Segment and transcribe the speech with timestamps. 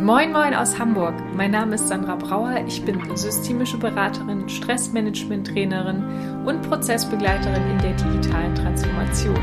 [0.00, 1.12] Moin Moin aus Hamburg.
[1.36, 2.64] Mein Name ist Sandra Brauer.
[2.66, 9.36] Ich bin systemische Beraterin, Stressmanagement-Trainerin und Prozessbegleiterin in der digitalen Transformation.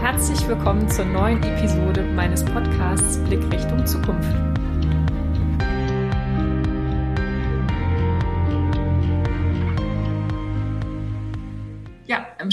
[0.00, 4.57] Herzlich willkommen zur neuen Episode meines Podcasts Blick Richtung Zukunft.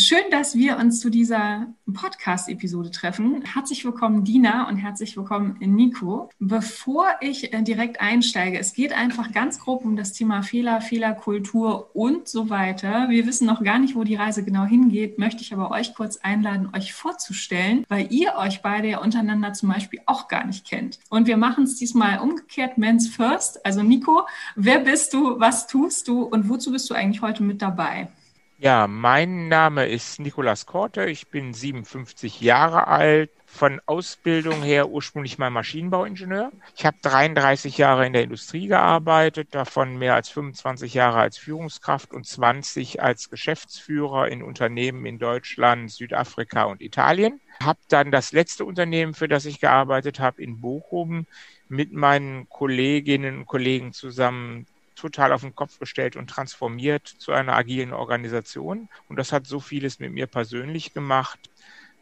[0.06, 3.42] Schön, dass wir uns zu dieser Podcast-Episode treffen.
[3.42, 6.30] Herzlich willkommen, Dina, und herzlich willkommen, Nico.
[6.38, 11.90] Bevor ich äh, direkt einsteige, es geht einfach ganz grob um das Thema Fehler, Fehlerkultur
[11.96, 13.10] und so weiter.
[13.10, 16.18] Wir wissen noch gar nicht, wo die Reise genau hingeht, möchte ich aber euch kurz
[16.18, 21.00] einladen, euch vorzustellen, weil ihr euch beide ja untereinander zum Beispiel auch gar nicht kennt.
[21.10, 23.66] Und wir machen es diesmal umgekehrt, Men's First.
[23.66, 27.64] Also Nico, wer bist du, was tust du und wozu bist du eigentlich heute mit
[27.64, 28.10] dabei?
[28.58, 31.06] Ja, mein Name ist Nikolas Korte.
[31.08, 33.30] Ich bin 57 Jahre alt.
[33.46, 36.52] Von Ausbildung her ursprünglich mal Maschinenbauingenieur.
[36.76, 42.14] Ich habe 33 Jahre in der Industrie gearbeitet, davon mehr als 25 Jahre als Führungskraft
[42.14, 47.40] und 20 als Geschäftsführer in Unternehmen in Deutschland, Südafrika und Italien.
[47.62, 51.26] Habe dann das letzte Unternehmen, für das ich gearbeitet habe, in Bochum
[51.70, 54.66] mit meinen Kolleginnen und Kollegen zusammen
[54.96, 58.90] total auf den Kopf gestellt und transformiert zu einer agilen Organisation.
[59.10, 61.40] Und das hat so vieles mit mir persönlich gemacht,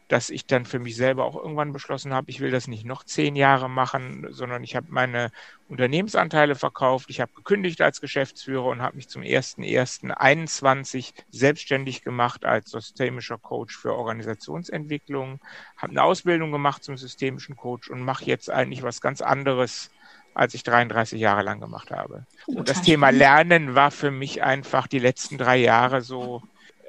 [0.08, 3.04] dass ich dann für mich selber auch irgendwann beschlossen habe, ich will das nicht noch
[3.04, 5.30] zehn Jahre machen, sondern ich habe meine
[5.68, 12.70] Unternehmensanteile verkauft, ich habe gekündigt als Geschäftsführer und habe mich zum 1.1.21 selbstständig gemacht als
[12.70, 15.40] systemischer Coach für Organisationsentwicklung,
[15.76, 19.90] habe eine Ausbildung gemacht zum systemischen Coach und mache jetzt eigentlich was ganz anderes
[20.34, 22.26] als ich 33 Jahre lang gemacht habe.
[22.46, 26.42] Und das Thema Lernen war für mich einfach die letzten drei Jahre so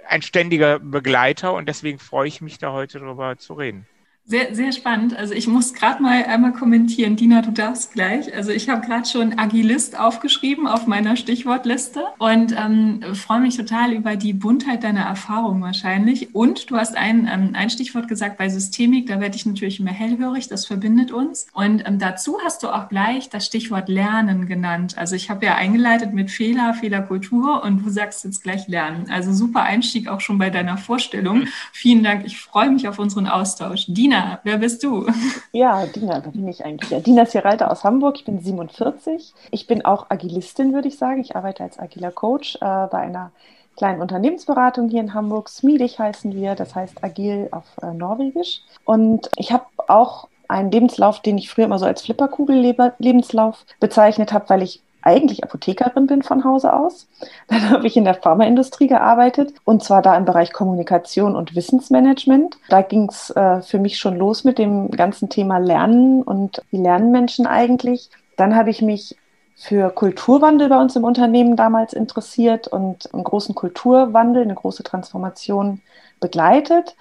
[0.07, 3.87] ein ständiger Begleiter und deswegen freue ich mich da heute drüber zu reden.
[4.27, 5.15] Sehr, sehr spannend.
[5.15, 7.15] Also ich muss gerade mal einmal kommentieren.
[7.15, 8.33] Dina, du darfst gleich.
[8.33, 13.93] Also ich habe gerade schon Agilist aufgeschrieben auf meiner Stichwortliste und ähm, freue mich total
[13.93, 16.33] über die Buntheit deiner Erfahrungen wahrscheinlich.
[16.33, 19.91] Und du hast ein, ähm, ein Stichwort gesagt bei Systemik, da werde ich natürlich immer
[19.91, 21.45] hellhörig, das verbindet uns.
[21.53, 24.97] Und ähm, dazu hast du auch gleich das Stichwort Lernen genannt.
[24.97, 29.05] Also ich habe ja eingeleitet mit Fehler, Fehlerkultur und du sagst jetzt gleich Lernen.
[29.11, 31.43] Also super Einstieg auch schon bei deiner Vorstellung.
[31.71, 32.25] Vielen Dank.
[32.25, 33.85] Ich freue mich auf unseren Austausch.
[33.87, 35.07] Dina, Dina, wer bist du?
[35.51, 36.89] Ja, Dina, da bin ich eigentlich.
[36.89, 36.99] Ja.
[36.99, 39.33] Dina Sierreiter aus Hamburg, ich bin 47.
[39.51, 41.21] Ich bin auch Agilistin, würde ich sagen.
[41.21, 43.31] Ich arbeite als agiler Coach äh, bei einer
[43.77, 45.49] kleinen Unternehmensberatung hier in Hamburg.
[45.49, 48.61] Smiedig heißen wir, das heißt agil auf äh, Norwegisch.
[48.85, 54.49] Und ich habe auch einen Lebenslauf, den ich früher immer so als Flipperkugel-Lebenslauf bezeichnet habe,
[54.49, 57.07] weil ich eigentlich Apothekerin bin von Hause aus.
[57.47, 62.57] Dann habe ich in der Pharmaindustrie gearbeitet und zwar da im Bereich Kommunikation und Wissensmanagement.
[62.69, 66.77] Da ging es äh, für mich schon los mit dem ganzen Thema Lernen und wie
[66.77, 68.09] lernen Menschen eigentlich.
[68.35, 69.15] Dann habe ich mich
[69.55, 75.81] für Kulturwandel bei uns im Unternehmen damals interessiert und einen großen Kulturwandel, eine große Transformation
[76.19, 76.95] begleitet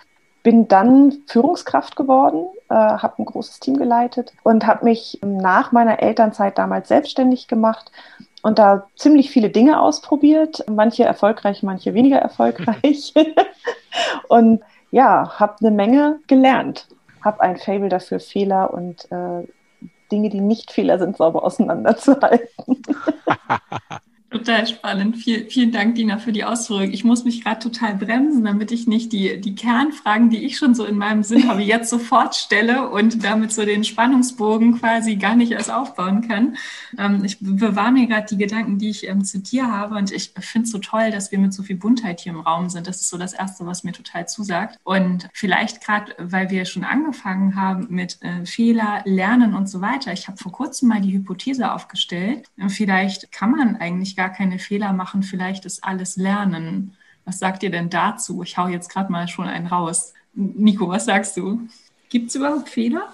[0.44, 6.00] bin dann Führungskraft geworden, äh, habe ein großes Team geleitet und habe mich nach meiner
[6.00, 7.90] Elternzeit damals selbstständig gemacht
[8.42, 13.14] und da ziemlich viele Dinge ausprobiert, manche erfolgreich, manche weniger erfolgreich.
[14.28, 14.60] und
[14.90, 16.88] ja, habe eine Menge gelernt,
[17.24, 19.48] habe ein Fable dafür, Fehler und äh,
[20.12, 22.82] Dinge, die nicht Fehler sind, sauber auseinanderzuhalten.
[24.34, 25.16] Total spannend.
[25.16, 26.90] Viel, vielen Dank, Dina, für die Ausführung.
[26.92, 30.74] Ich muss mich gerade total bremsen, damit ich nicht die, die Kernfragen, die ich schon
[30.74, 35.36] so in meinem Sinn habe, jetzt sofort stelle und damit so den Spannungsbogen quasi gar
[35.36, 36.56] nicht erst aufbauen kann.
[36.98, 40.32] Ähm, ich bewahre mir gerade die Gedanken, die ich ähm, zu dir habe und ich
[40.40, 42.88] finde es so toll, dass wir mit so viel Buntheit hier im Raum sind.
[42.88, 44.80] Das ist so das Erste, was mir total zusagt.
[44.82, 50.12] Und vielleicht gerade, weil wir schon angefangen haben mit äh, Fehler, Lernen und so weiter.
[50.12, 52.46] Ich habe vor kurzem mal die Hypothese aufgestellt.
[52.66, 56.96] Vielleicht kann man eigentlich gar gar keine Fehler machen, vielleicht ist alles Lernen.
[57.26, 58.42] Was sagt ihr denn dazu?
[58.42, 60.14] Ich hau jetzt gerade mal schon einen raus.
[60.32, 61.60] Nico, was sagst du?
[62.08, 63.12] Gibt es überhaupt Fehler?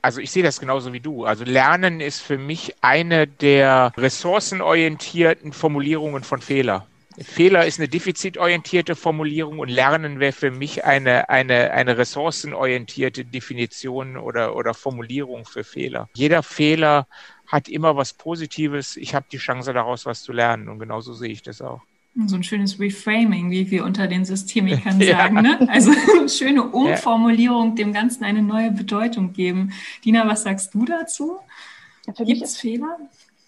[0.00, 1.24] Also ich sehe das genauso wie du.
[1.24, 6.86] Also Lernen ist für mich eine der ressourcenorientierten Formulierungen von Fehler.
[7.18, 14.16] Fehler ist eine defizitorientierte Formulierung und Lernen wäre für mich eine, eine, eine ressourcenorientierte Definition
[14.16, 16.08] oder, oder Formulierung für Fehler.
[16.14, 17.06] Jeder Fehler
[17.54, 18.96] hat immer was Positives.
[18.96, 21.80] Ich habe die Chance daraus was zu lernen und genauso sehe ich das auch.
[22.26, 25.18] So ein schönes Reframing, wie wir unter den Systemikern ja.
[25.18, 25.40] sagen.
[25.40, 25.68] Ne?
[25.70, 29.72] Also eine schöne Umformulierung, dem Ganzen eine neue Bedeutung geben.
[30.04, 31.38] Dina, was sagst du dazu?
[32.06, 32.98] Ja, gibt es Fehler?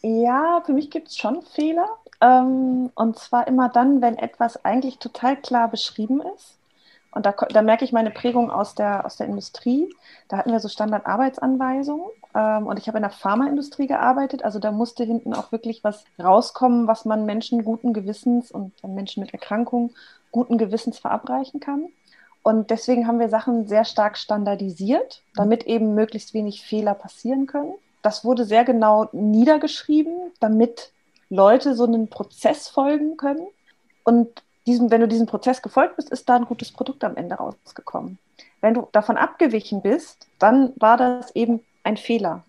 [0.02, 1.88] Ja, für mich gibt es schon Fehler.
[2.20, 6.55] Ähm, und zwar immer dann, wenn etwas eigentlich total klar beschrieben ist
[7.16, 9.88] Und da, da, merke ich meine Prägung aus der, aus der Industrie.
[10.28, 12.10] Da hatten wir so Standardarbeitsanweisungen.
[12.34, 14.44] Ähm, und ich habe in der Pharmaindustrie gearbeitet.
[14.44, 19.22] Also da musste hinten auch wirklich was rauskommen, was man Menschen guten Gewissens und Menschen
[19.22, 19.94] mit Erkrankungen
[20.30, 21.88] guten Gewissens verabreichen kann.
[22.42, 27.72] Und deswegen haben wir Sachen sehr stark standardisiert, damit eben möglichst wenig Fehler passieren können.
[28.02, 30.92] Das wurde sehr genau niedergeschrieben, damit
[31.30, 33.46] Leute so einen Prozess folgen können.
[34.04, 37.36] Und diesem, wenn du diesem Prozess gefolgt bist, ist da ein gutes Produkt am Ende
[37.36, 38.18] rausgekommen.
[38.60, 42.42] Wenn du davon abgewichen bist, dann war das eben ein Fehler.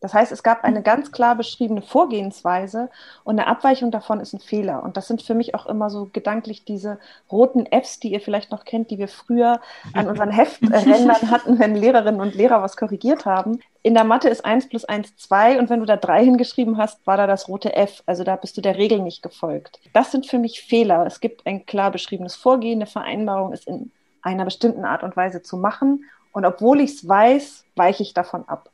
[0.00, 2.88] Das heißt, es gab eine ganz klar beschriebene Vorgehensweise
[3.22, 4.82] und eine Abweichung davon ist ein Fehler.
[4.82, 6.98] Und das sind für mich auch immer so gedanklich diese
[7.30, 9.60] roten Fs, die ihr vielleicht noch kennt, die wir früher
[9.92, 13.60] an unseren Hefträndern hatten, wenn Lehrerinnen und Lehrer was korrigiert haben.
[13.82, 17.06] In der Mathe ist 1 plus 1 2 und wenn du da 3 hingeschrieben hast,
[17.06, 18.02] war da das rote F.
[18.06, 19.80] Also da bist du der Regel nicht gefolgt.
[19.92, 21.06] Das sind für mich Fehler.
[21.06, 23.90] Es gibt ein klar beschriebenes Vorgehen, eine Vereinbarung ist in
[24.22, 26.04] einer bestimmten Art und Weise zu machen.
[26.32, 28.70] Und obwohl ich es weiß, weiche ich davon ab.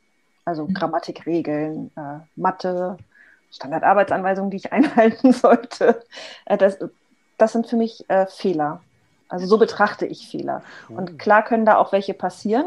[0.47, 0.73] Also mhm.
[0.75, 2.95] Grammatikregeln, äh, Mathe,
[3.51, 6.01] Standardarbeitsanweisungen, die ich einhalten sollte.
[6.45, 6.77] Äh, das,
[7.37, 8.81] das sind für mich äh, Fehler.
[9.27, 10.63] Also so betrachte ich Fehler.
[10.87, 11.17] Und mhm.
[11.17, 12.65] klar können da auch welche passieren.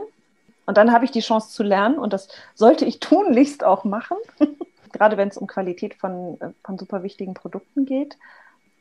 [0.67, 4.19] Und dann habe ich die Chance zu lernen und das sollte ich tunlichst auch machen.
[4.93, 8.19] Gerade wenn es um Qualität von, äh, von super wichtigen Produkten geht,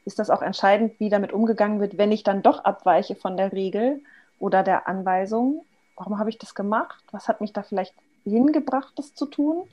[0.03, 3.53] ist das auch entscheidend, wie damit umgegangen wird, wenn ich dann doch abweiche von der
[3.53, 4.01] Regel
[4.39, 5.63] oder der Anweisung.
[5.95, 7.01] Warum habe ich das gemacht?
[7.11, 7.93] Was hat mich da vielleicht
[8.23, 9.63] hingebracht, das zu tun.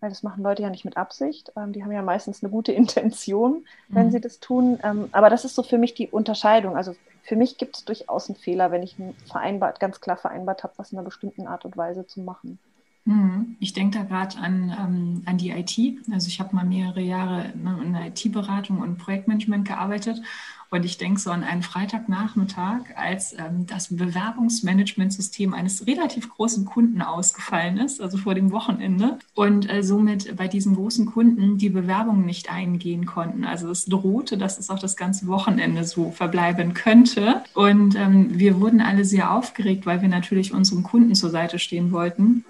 [0.00, 1.52] Weil das machen Leute ja nicht mit Absicht.
[1.56, 4.10] Ähm, die haben ja meistens eine gute Intention, wenn mhm.
[4.12, 4.78] sie das tun.
[4.82, 6.76] Ähm, aber das ist so für mich die Unterscheidung.
[6.76, 8.96] Also für mich gibt es durchaus einen Fehler, wenn ich
[9.26, 12.58] vereinbart, ganz klar vereinbart habe, was in einer bestimmten Art und Weise zu machen.
[13.08, 13.56] Mhm.
[13.58, 15.78] Ich denke da gerade an, ähm, an die IT.
[16.12, 20.20] Also ich habe mal mehrere Jahre in der IT-Beratung und Projektmanagement gearbeitet
[20.70, 27.00] und ich denke so an einen Freitagnachmittag, als ähm, das Bewerbungsmanagementsystem eines relativ großen Kunden
[27.00, 32.26] ausgefallen ist, also vor dem Wochenende, und äh, somit bei diesem großen Kunden die Bewerbungen
[32.26, 33.44] nicht eingehen konnten.
[33.44, 37.42] Also es drohte, dass es auch das ganze Wochenende so verbleiben könnte.
[37.54, 41.92] Und ähm, wir wurden alle sehr aufgeregt, weil wir natürlich unserem Kunden zur Seite stehen
[41.92, 42.44] wollten.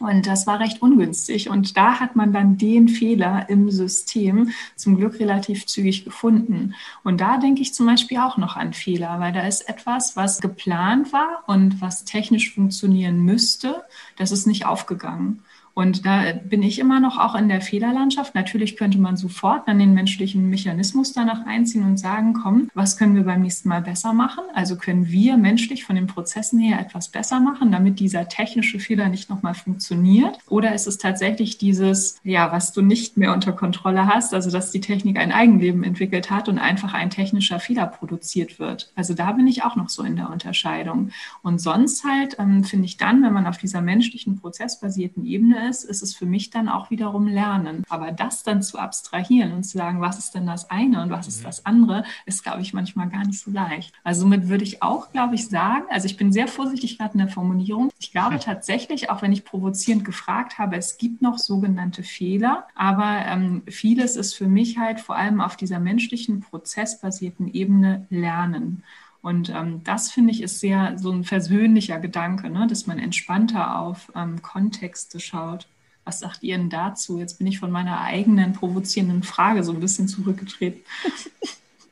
[0.00, 1.50] Und das war recht ungünstig.
[1.50, 6.74] Und da hat man dann den Fehler im System zum Glück relativ zügig gefunden.
[7.04, 10.40] Und da denke ich zum Beispiel auch noch an Fehler, weil da ist etwas, was
[10.40, 13.84] geplant war und was technisch funktionieren müsste,
[14.16, 15.42] das ist nicht aufgegangen.
[15.80, 18.34] Und da bin ich immer noch auch in der Fehlerlandschaft.
[18.34, 23.16] Natürlich könnte man sofort dann den menschlichen Mechanismus danach einziehen und sagen, komm, was können
[23.16, 24.44] wir beim nächsten Mal besser machen?
[24.52, 29.08] Also können wir menschlich von den Prozessen her etwas besser machen, damit dieser technische Fehler
[29.08, 30.36] nicht nochmal funktioniert?
[30.50, 34.72] Oder ist es tatsächlich dieses, ja, was du nicht mehr unter Kontrolle hast, also dass
[34.72, 38.92] die Technik ein Eigenleben entwickelt hat und einfach ein technischer Fehler produziert wird?
[38.96, 41.10] Also da bin ich auch noch so in der Unterscheidung.
[41.40, 45.69] Und sonst halt ähm, finde ich dann, wenn man auf dieser menschlichen, prozessbasierten Ebene ist,
[45.70, 47.84] ist es für mich dann auch wiederum Lernen.
[47.88, 51.28] Aber das dann zu abstrahieren und zu sagen, was ist denn das eine und was
[51.28, 51.44] ist mhm.
[51.44, 53.92] das andere, ist, glaube ich, manchmal gar nicht so leicht.
[54.04, 57.18] Also somit würde ich auch, glaube ich, sagen, also ich bin sehr vorsichtig gerade in
[57.18, 57.90] der Formulierung.
[57.98, 63.24] Ich glaube tatsächlich, auch wenn ich provozierend gefragt habe, es gibt noch sogenannte Fehler, aber
[63.26, 68.82] ähm, vieles ist für mich halt vor allem auf dieser menschlichen, prozessbasierten Ebene Lernen.
[69.22, 72.66] Und ähm, das finde ich ist sehr so ein versöhnlicher Gedanke, ne?
[72.66, 75.66] dass man entspannter auf ähm, Kontexte schaut.
[76.04, 77.18] Was sagt ihr denn dazu?
[77.18, 80.80] Jetzt bin ich von meiner eigenen provozierenden Frage so ein bisschen zurückgetreten.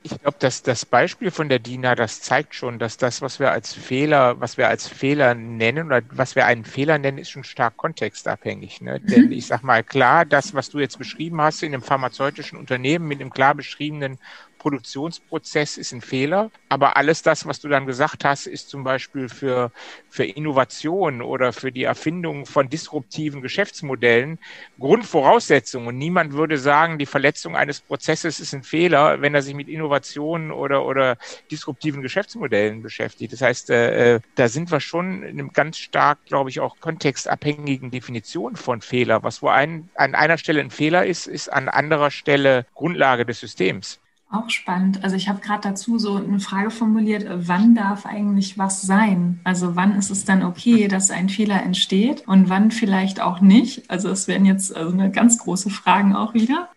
[0.02, 3.50] Ich glaube, dass das Beispiel von der DINA, das zeigt schon, dass das, was wir
[3.50, 7.44] als Fehler, was wir als Fehler nennen oder was wir einen Fehler nennen, ist schon
[7.44, 8.80] stark kontextabhängig.
[8.80, 9.00] Ne?
[9.02, 9.06] Mhm.
[9.06, 13.06] Denn ich sag mal, klar, das, was du jetzt beschrieben hast in einem pharmazeutischen Unternehmen
[13.06, 14.18] mit einem klar beschriebenen
[14.58, 19.28] Produktionsprozess ist ein Fehler, aber alles das, was du dann gesagt hast, ist zum Beispiel
[19.28, 19.72] für,
[20.08, 24.38] für Innovation oder für die Erfindung von disruptiven Geschäftsmodellen
[24.78, 25.86] Grundvoraussetzung.
[25.86, 29.68] Und niemand würde sagen, die Verletzung eines Prozesses ist ein Fehler, wenn er sich mit
[29.68, 31.16] Innovationen oder, oder
[31.50, 33.32] disruptiven Geschäftsmodellen beschäftigt.
[33.32, 36.78] Das heißt, äh, äh da sind wir schon in einem ganz stark, glaube ich, auch
[36.80, 39.22] kontextabhängigen Definition von Fehler.
[39.22, 43.40] Was wo ein, an einer Stelle ein Fehler ist, ist an anderer Stelle Grundlage des
[43.40, 44.00] Systems.
[44.30, 45.02] Auch spannend.
[45.04, 49.40] Also ich habe gerade dazu so eine Frage formuliert, wann darf eigentlich was sein?
[49.42, 53.90] Also wann ist es dann okay, dass ein Fehler entsteht und wann vielleicht auch nicht?
[53.90, 56.68] Also es werden jetzt also eine ganz große Fragen auch wieder.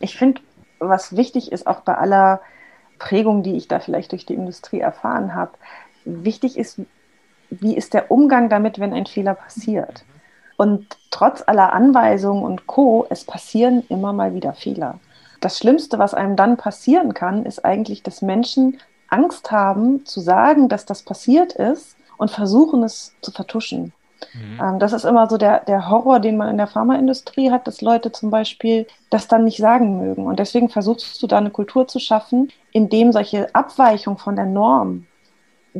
[0.00, 0.40] Ich finde,
[0.78, 2.40] was wichtig ist, auch bei aller
[2.98, 5.52] Prägung, die ich da vielleicht durch die Industrie erfahren habe,
[6.06, 6.80] wichtig ist,
[7.50, 10.04] wie ist der Umgang damit, wenn ein Fehler passiert?
[10.56, 14.98] Und trotz aller Anweisungen und Co, es passieren immer mal wieder Fehler
[15.40, 18.78] das Schlimmste, was einem dann passieren kann, ist eigentlich, dass Menschen
[19.08, 23.92] Angst haben zu sagen, dass das passiert ist und versuchen es zu vertuschen.
[24.34, 24.60] Mhm.
[24.60, 27.80] Ähm, das ist immer so der, der Horror, den man in der Pharmaindustrie hat, dass
[27.80, 30.26] Leute zum Beispiel das dann nicht sagen mögen.
[30.26, 34.46] Und deswegen versuchst du da eine Kultur zu schaffen, in dem solche Abweichungen von der
[34.46, 35.06] Norm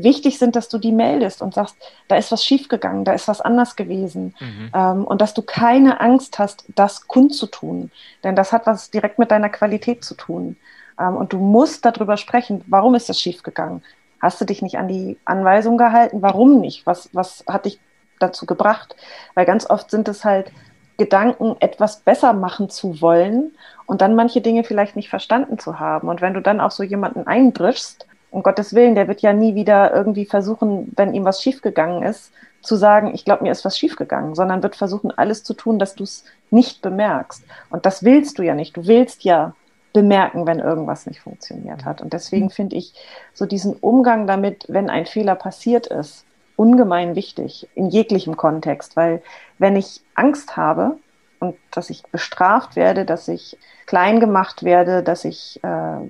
[0.02, 1.76] wichtig sind, dass du die meldest und sagst,
[2.08, 4.34] da ist was schiefgegangen, da ist was anders gewesen.
[4.40, 4.70] Mhm.
[4.74, 7.90] Ähm, und dass du keine Angst hast, das kundzutun.
[8.24, 10.56] Denn das hat was direkt mit deiner Qualität zu tun.
[10.98, 13.82] Ähm, und du musst darüber sprechen, warum ist das schiefgegangen?
[14.20, 16.22] Hast du dich nicht an die Anweisung gehalten?
[16.22, 16.86] Warum nicht?
[16.86, 17.78] Was, was hat dich
[18.18, 18.96] dazu gebracht?
[19.34, 20.50] Weil ganz oft sind es halt
[20.98, 23.52] Gedanken, etwas besser machen zu wollen
[23.86, 26.08] und dann manche Dinge vielleicht nicht verstanden zu haben.
[26.08, 29.54] Und wenn du dann auf so jemanden eindrischst, um Gottes Willen, der wird ja nie
[29.54, 33.78] wieder irgendwie versuchen, wenn ihm was schiefgegangen ist, zu sagen, ich glaube, mir ist was
[33.78, 37.44] schiefgegangen, sondern wird versuchen, alles zu tun, dass du es nicht bemerkst.
[37.70, 38.76] Und das willst du ja nicht.
[38.76, 39.54] Du willst ja
[39.92, 42.00] bemerken, wenn irgendwas nicht funktioniert hat.
[42.00, 42.50] Und deswegen mhm.
[42.50, 42.94] finde ich
[43.32, 46.24] so diesen Umgang damit, wenn ein Fehler passiert ist,
[46.56, 49.22] ungemein wichtig in jeglichem Kontext, weil
[49.58, 50.98] wenn ich Angst habe
[51.38, 53.56] und dass ich bestraft werde, dass ich
[53.86, 56.00] klein gemacht werde, dass ich äh,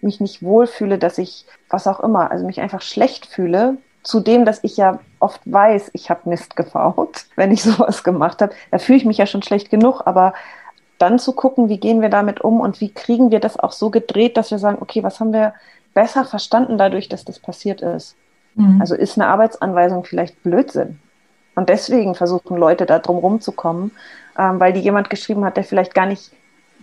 [0.00, 4.62] mich nicht wohlfühle, dass ich was auch immer, also mich einfach schlecht fühle, zudem, dass
[4.62, 8.98] ich ja oft weiß, ich habe Mist gebaut, wenn ich sowas gemacht habe, da fühle
[8.98, 10.34] ich mich ja schon schlecht genug, aber
[10.98, 13.90] dann zu gucken, wie gehen wir damit um und wie kriegen wir das auch so
[13.90, 15.54] gedreht, dass wir sagen, okay, was haben wir
[15.94, 18.16] besser verstanden dadurch, dass das passiert ist.
[18.54, 18.80] Mhm.
[18.80, 20.98] Also ist eine Arbeitsanweisung vielleicht Blödsinn.
[21.54, 23.92] Und deswegen versuchen Leute da drum rumzukommen,
[24.38, 26.30] ähm, weil die jemand geschrieben hat, der vielleicht gar nicht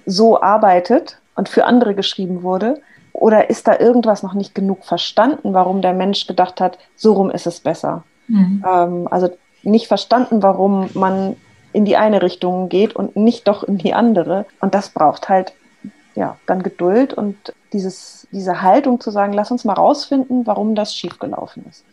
[0.05, 2.81] so arbeitet und für andere geschrieben wurde.
[3.15, 7.31] Oder ist da irgendwas noch nicht genug verstanden, warum der Mensch gedacht hat, so rum
[7.31, 8.03] ist es besser?
[8.27, 8.63] Mhm.
[8.67, 9.29] Ähm, also
[9.63, 11.37] nicht verstanden, warum man
[11.71, 14.45] in die eine Richtung geht und nicht doch in die andere.
[14.59, 15.53] Und das braucht halt
[16.15, 20.93] ja dann Geduld und dieses, diese Haltung zu sagen, lass uns mal rausfinden, warum das
[20.93, 21.85] schiefgelaufen ist.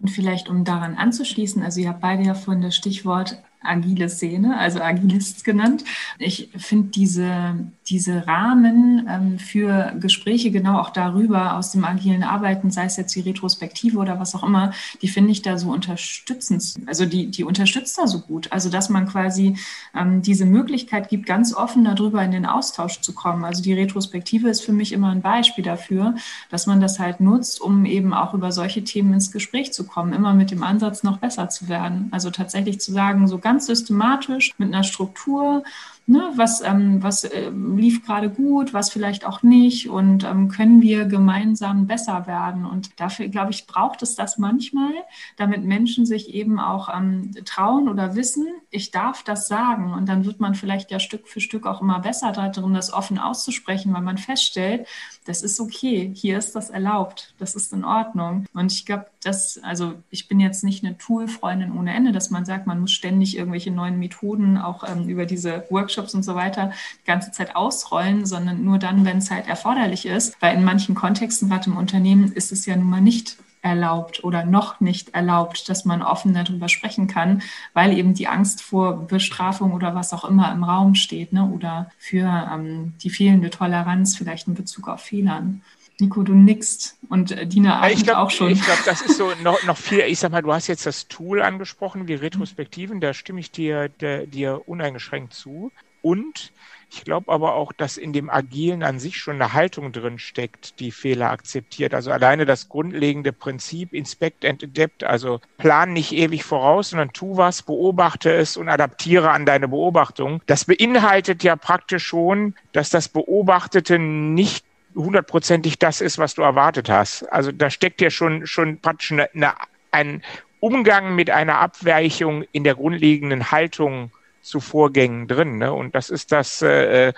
[0.00, 4.56] Und vielleicht, um daran anzuschließen, also ihr habt beide ja vorhin das Stichwort agile Szene,
[4.58, 5.84] also Agilists genannt.
[6.18, 7.54] Ich finde diese,
[7.88, 13.14] diese Rahmen ähm, für Gespräche genau auch darüber aus dem agilen Arbeiten, sei es jetzt
[13.14, 14.72] die Retrospektive oder was auch immer,
[15.02, 16.76] die finde ich da so unterstützend.
[16.86, 18.52] Also die, die unterstützt da so gut.
[18.52, 19.56] Also dass man quasi
[19.94, 23.44] ähm, diese Möglichkeit gibt, ganz offen darüber in den Austausch zu kommen.
[23.44, 26.14] Also die Retrospektive ist für mich immer ein Beispiel dafür,
[26.50, 30.12] dass man das halt nutzt, um eben auch über solche Themen ins Gespräch zu kommen,
[30.12, 32.08] immer mit dem Ansatz, noch besser zu werden.
[32.10, 35.62] Also tatsächlich zu sagen, so ganz systematisch mit einer Struktur
[36.10, 40.80] Ne, was, ähm, was äh, lief gerade gut, was vielleicht auch nicht und ähm, können
[40.80, 42.64] wir gemeinsam besser werden.
[42.64, 44.94] Und dafür, glaube ich, braucht es das manchmal,
[45.36, 49.92] damit Menschen sich eben auch ähm, trauen oder wissen, ich darf das sagen.
[49.92, 53.18] Und dann wird man vielleicht ja Stück für Stück auch immer besser darin, das offen
[53.18, 54.86] auszusprechen, weil man feststellt,
[55.28, 58.46] das ist okay, hier ist das erlaubt, das ist in Ordnung.
[58.54, 62.46] Und ich glaube, das, also ich bin jetzt nicht eine Tool-Freundin ohne Ende, dass man
[62.46, 66.72] sagt, man muss ständig irgendwelche neuen Methoden auch ähm, über diese Workshops und so weiter
[67.02, 70.40] die ganze Zeit ausrollen, sondern nur dann, wenn es halt erforderlich ist.
[70.40, 74.44] Weil in manchen Kontexten, gerade im Unternehmen, ist es ja nun mal nicht erlaubt oder
[74.44, 77.42] noch nicht erlaubt, dass man offen darüber sprechen kann,
[77.74, 81.44] weil eben die Angst vor Bestrafung oder was auch immer im Raum steht ne?
[81.44, 85.62] oder für ähm, die fehlende Toleranz vielleicht in Bezug auf Fehlern.
[86.00, 88.50] Nico, du nickst und äh, Dina atmet glaub, auch schon.
[88.50, 91.08] Ich glaube, das ist so noch, noch viel, ich sag mal, du hast jetzt das
[91.08, 95.72] Tool angesprochen, die Retrospektiven, da stimme ich dir, der, dir uneingeschränkt zu.
[96.00, 96.52] Und
[96.90, 100.80] ich glaube aber auch, dass in dem Agilen an sich schon eine Haltung drin steckt,
[100.80, 101.92] die Fehler akzeptiert.
[101.92, 107.36] Also alleine das grundlegende Prinzip Inspect and Adapt, also plan nicht ewig voraus, sondern tu
[107.36, 110.40] was, beobachte es und adaptiere an deine Beobachtung.
[110.46, 114.64] Das beinhaltet ja praktisch schon, dass das Beobachtete nicht
[114.94, 117.24] hundertprozentig das ist, was du erwartet hast.
[117.30, 119.54] Also da steckt ja schon, schon praktisch eine, eine,
[119.90, 120.22] ein
[120.60, 124.10] Umgang mit einer Abweichung in der grundlegenden Haltung
[124.48, 125.58] zu Vorgängen drin.
[125.58, 125.72] Ne?
[125.72, 127.12] Und das ist das, äh,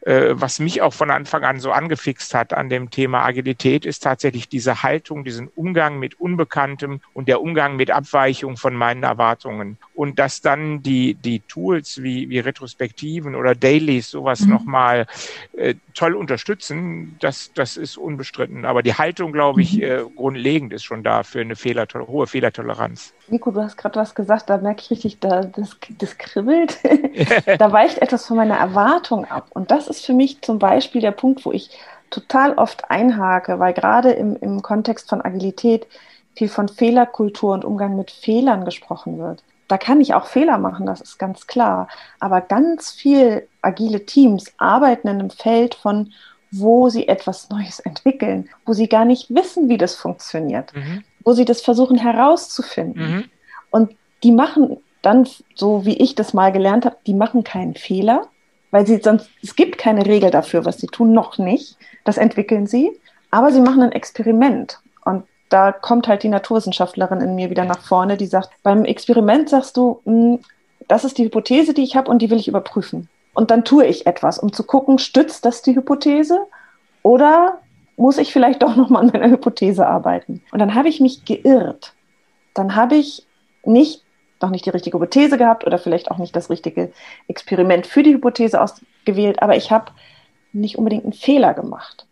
[0.00, 4.02] äh, was mich auch von Anfang an so angefixt hat an dem Thema Agilität, ist
[4.02, 9.78] tatsächlich diese Haltung, diesen Umgang mit Unbekanntem und der Umgang mit Abweichung von meinen Erwartungen.
[9.94, 14.50] Und dass dann die, die Tools wie, wie Retrospektiven oder Dailies sowas mhm.
[14.50, 15.06] nochmal
[15.56, 18.64] äh, toll unterstützen, das, das ist unbestritten.
[18.64, 19.82] Aber die Haltung, glaube ich, mhm.
[19.82, 23.14] äh, grundlegend ist schon da für eine Fehler, hohe Fehlertoleranz.
[23.28, 26.78] Nico, du hast gerade was gesagt, da merke ich richtig, da, das, das kribbelt.
[27.58, 29.46] da weicht etwas von meiner Erwartung ab.
[29.50, 31.70] Und das ist für mich zum Beispiel der Punkt, wo ich
[32.10, 35.86] total oft einhake, weil gerade im, im Kontext von Agilität
[36.36, 39.42] viel von Fehlerkultur und Umgang mit Fehlern gesprochen wird.
[39.68, 41.88] Da kann ich auch Fehler machen, das ist ganz klar.
[42.20, 46.12] Aber ganz viel agile Teams arbeiten in einem Feld von
[46.56, 51.02] wo sie etwas Neues entwickeln, wo sie gar nicht wissen, wie das funktioniert, mhm.
[51.24, 53.10] Wo sie das versuchen herauszufinden.
[53.10, 53.24] Mhm.
[53.70, 58.28] Und die machen dann, so wie ich das mal gelernt habe, die machen keinen Fehler,
[58.70, 61.76] weil sie sonst, es gibt keine Regel dafür, was sie tun, noch nicht.
[62.04, 62.90] Das entwickeln sie,
[63.30, 64.80] aber sie machen ein Experiment.
[65.04, 69.48] Und da kommt halt die Naturwissenschaftlerin in mir wieder nach vorne, die sagt, beim Experiment
[69.48, 70.40] sagst du, hm,
[70.88, 73.08] das ist die Hypothese, die ich habe und die will ich überprüfen.
[73.34, 76.38] Und dann tue ich etwas, um zu gucken, stützt das die Hypothese
[77.02, 77.60] oder
[77.96, 80.42] muss ich vielleicht doch nochmal an meiner Hypothese arbeiten?
[80.52, 81.94] Und dann habe ich mich geirrt.
[82.54, 83.26] Dann habe ich
[83.64, 84.02] nicht,
[84.40, 86.92] noch nicht die richtige Hypothese gehabt oder vielleicht auch nicht das richtige
[87.28, 89.92] Experiment für die Hypothese ausgewählt, aber ich habe
[90.52, 92.06] nicht unbedingt einen Fehler gemacht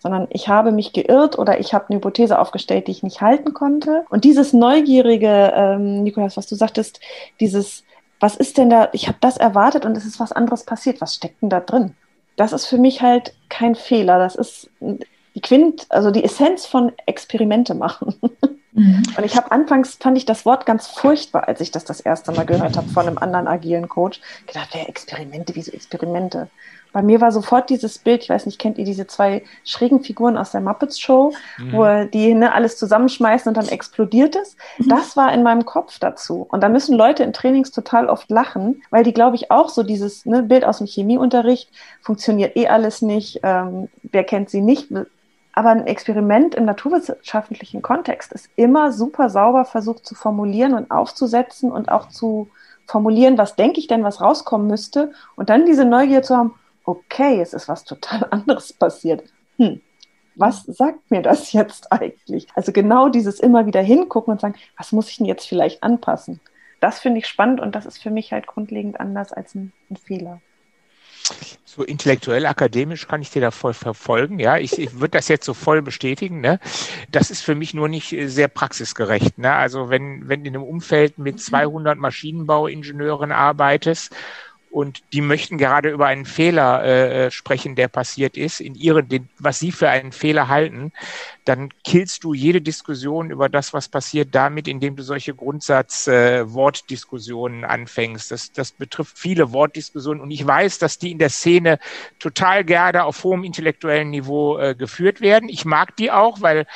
[0.00, 3.52] sondern ich habe mich geirrt oder ich habe eine Hypothese aufgestellt, die ich nicht halten
[3.52, 4.04] konnte.
[4.10, 7.00] Und dieses neugierige, ähm, Nikolas, was du sagtest,
[7.40, 7.82] dieses
[8.20, 11.14] was ist denn da, ich habe das erwartet und es ist was anderes passiert, was
[11.14, 11.94] steckt denn da drin?
[12.36, 14.70] Das ist für mich halt kein Fehler, das ist
[15.38, 18.14] die Quint, also die Essenz von Experimente machen.
[18.72, 19.04] Mhm.
[19.16, 22.32] Und ich habe anfangs, fand ich das Wort ganz furchtbar, als ich das das erste
[22.32, 24.20] Mal gehört habe von einem anderen agilen Coach.
[24.40, 26.48] Ich gedacht, wer Experimente, wieso Experimente?
[26.92, 30.36] bei mir war sofort dieses Bild, ich weiß nicht, kennt ihr diese zwei schrägen Figuren
[30.36, 31.72] aus der Muppets Show, mhm.
[31.72, 34.56] wo die ne, alles zusammenschmeißen und dann explodiert es?
[34.78, 34.88] Mhm.
[34.88, 36.46] Das war in meinem Kopf dazu.
[36.50, 39.82] Und da müssen Leute in Trainings total oft lachen, weil die, glaube ich, auch so
[39.82, 44.90] dieses ne, Bild aus dem Chemieunterricht, funktioniert eh alles nicht, ähm, wer kennt sie nicht,
[45.58, 51.72] aber ein Experiment im naturwissenschaftlichen Kontext ist immer super sauber versucht zu formulieren und aufzusetzen
[51.72, 52.48] und auch zu
[52.86, 55.10] formulieren, was denke ich denn, was rauskommen müsste.
[55.34, 59.24] Und dann diese Neugier zu haben, okay, es ist was total anderes passiert.
[59.56, 59.80] Hm,
[60.36, 62.46] was sagt mir das jetzt eigentlich?
[62.54, 66.38] Also genau dieses immer wieder hingucken und sagen, was muss ich denn jetzt vielleicht anpassen?
[66.78, 69.96] Das finde ich spannend und das ist für mich halt grundlegend anders als ein, ein
[69.96, 70.40] Fehler.
[71.64, 74.38] So intellektuell, akademisch kann ich dir da voll verfolgen.
[74.38, 76.40] Ja, ich, ich würde das jetzt so voll bestätigen.
[76.40, 76.58] Ne?
[77.10, 79.38] Das ist für mich nur nicht äh, sehr praxisgerecht.
[79.38, 79.52] Ne?
[79.52, 84.14] Also wenn, wenn in einem Umfeld mit 200 Maschinenbauingenieuren arbeitest
[84.70, 89.08] und die möchten gerade über einen Fehler äh, äh, sprechen, der passiert ist, in ihren,
[89.08, 90.92] den, was sie für einen Fehler halten,
[91.44, 97.66] dann killst du jede Diskussion über das, was passiert, damit, indem du solche Grundsatz-Wortdiskussionen äh,
[97.66, 98.30] anfängst.
[98.30, 101.78] Das, das betrifft viele Wortdiskussionen und ich weiß, dass die in der Szene
[102.18, 105.48] total gerne auf hohem intellektuellen Niveau äh, geführt werden.
[105.48, 106.66] Ich mag die auch, weil,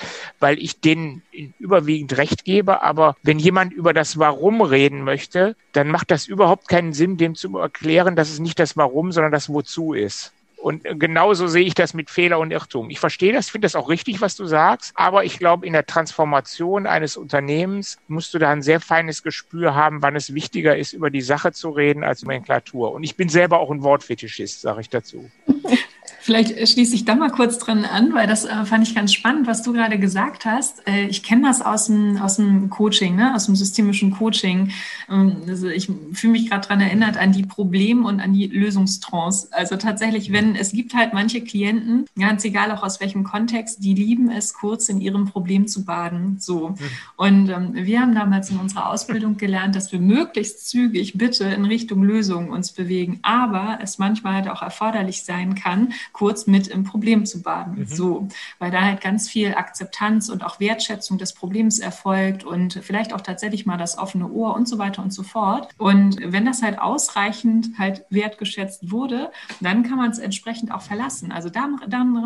[0.40, 1.20] weil ich denen
[1.58, 2.80] überwiegend recht gebe.
[2.82, 7.34] Aber wenn jemand über das Warum reden möchte, dann macht das überhaupt keinen Sinn, dem
[7.34, 7.81] zu erklären,
[8.16, 10.32] dass es nicht das Warum, sondern das Wozu ist.
[10.62, 12.88] Und genauso sehe ich das mit Fehler und Irrtum.
[12.88, 15.86] Ich verstehe das, finde das auch richtig, was du sagst, aber ich glaube, in der
[15.86, 20.92] Transformation eines Unternehmens musst du da ein sehr feines Gespür haben, wann es wichtiger ist,
[20.92, 22.92] über die Sache zu reden als Nomenklatur.
[22.92, 25.28] Und ich bin selber auch ein Wortfetischist, sage ich dazu.
[26.24, 29.48] Vielleicht schließe ich da mal kurz dran an, weil das äh, fand ich ganz spannend,
[29.48, 30.86] was du gerade gesagt hast.
[30.86, 33.34] Äh, ich kenne das aus dem, aus dem Coaching, ne?
[33.34, 34.70] aus dem systemischen Coaching.
[35.10, 39.48] Ähm, also ich fühle mich gerade daran erinnert an die Problem- und an die Lösungstrance.
[39.50, 43.94] Also tatsächlich, wenn es gibt halt manche Klienten, ganz egal auch aus welchem Kontext, die
[43.94, 46.36] lieben es, kurz in ihrem Problem zu baden.
[46.38, 46.68] So.
[46.68, 46.76] Mhm.
[47.16, 51.64] Und ähm, wir haben damals in unserer Ausbildung gelernt, dass wir möglichst zügig bitte in
[51.64, 56.84] Richtung Lösung uns bewegen, aber es manchmal halt auch erforderlich sein kann, kurz mit im
[56.84, 57.80] Problem zu baden.
[57.80, 57.86] Mhm.
[57.86, 63.12] So, weil da halt ganz viel Akzeptanz und auch Wertschätzung des Problems erfolgt und vielleicht
[63.12, 65.68] auch tatsächlich mal das offene Ohr und so weiter und so fort.
[65.78, 71.32] Und wenn das halt ausreichend halt wertgeschätzt wurde, dann kann man es entsprechend auch verlassen.
[71.32, 71.80] Also daran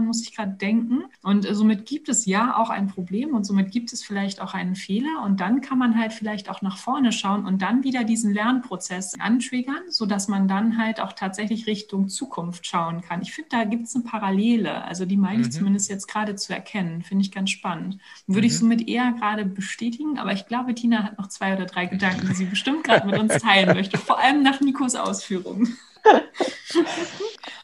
[0.05, 1.05] muss ich gerade denken.
[1.22, 4.75] Und somit gibt es ja auch ein Problem und somit gibt es vielleicht auch einen
[4.75, 5.22] Fehler.
[5.25, 9.14] Und dann kann man halt vielleicht auch nach vorne schauen und dann wieder diesen Lernprozess
[9.20, 13.22] antriggern, sodass man dann halt auch tatsächlich Richtung Zukunft schauen kann.
[13.22, 14.84] Ich finde, da gibt gibt es eine Parallele.
[14.84, 15.52] Also die meine ich mhm.
[15.52, 17.02] zumindest jetzt gerade zu erkennen.
[17.02, 17.98] Finde ich ganz spannend.
[18.26, 18.46] Würde mhm.
[18.46, 22.26] ich somit eher gerade bestätigen, aber ich glaube, Tina hat noch zwei oder drei Gedanken,
[22.28, 23.98] die sie bestimmt gerade mit uns teilen möchte.
[23.98, 25.76] Vor allem nach Nikos Ausführungen.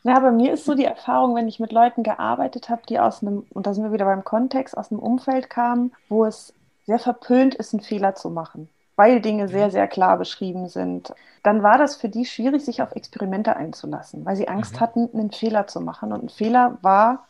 [0.04, 3.22] Na, bei mir ist so die Erfahrung, wenn ich mit Leuten gearbeitet habe, die aus
[3.22, 6.52] einem, und da sind wir wieder beim Kontext, aus einem Umfeld kamen, wo es
[6.86, 11.62] sehr verpönt ist, einen Fehler zu machen weil Dinge sehr, sehr klar beschrieben sind, dann
[11.62, 14.80] war das für die schwierig, sich auf Experimente einzulassen, weil sie Angst mhm.
[14.80, 16.12] hatten, einen Fehler zu machen.
[16.12, 17.26] Und ein Fehler war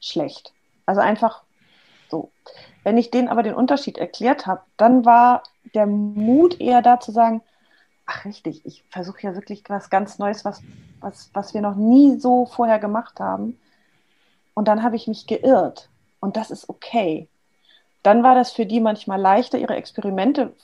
[0.00, 0.52] schlecht.
[0.86, 1.42] Also einfach
[2.10, 2.30] so.
[2.82, 5.42] Wenn ich denen aber den Unterschied erklärt habe, dann war
[5.74, 7.42] der Mut eher da zu sagen,
[8.06, 10.62] ach richtig, ich versuche ja wirklich was ganz Neues, was,
[11.00, 13.60] was, was wir noch nie so vorher gemacht haben.
[14.54, 15.88] Und dann habe ich mich geirrt.
[16.18, 17.28] Und das ist okay.
[18.02, 20.54] Dann war das für die manchmal leichter, ihre Experimente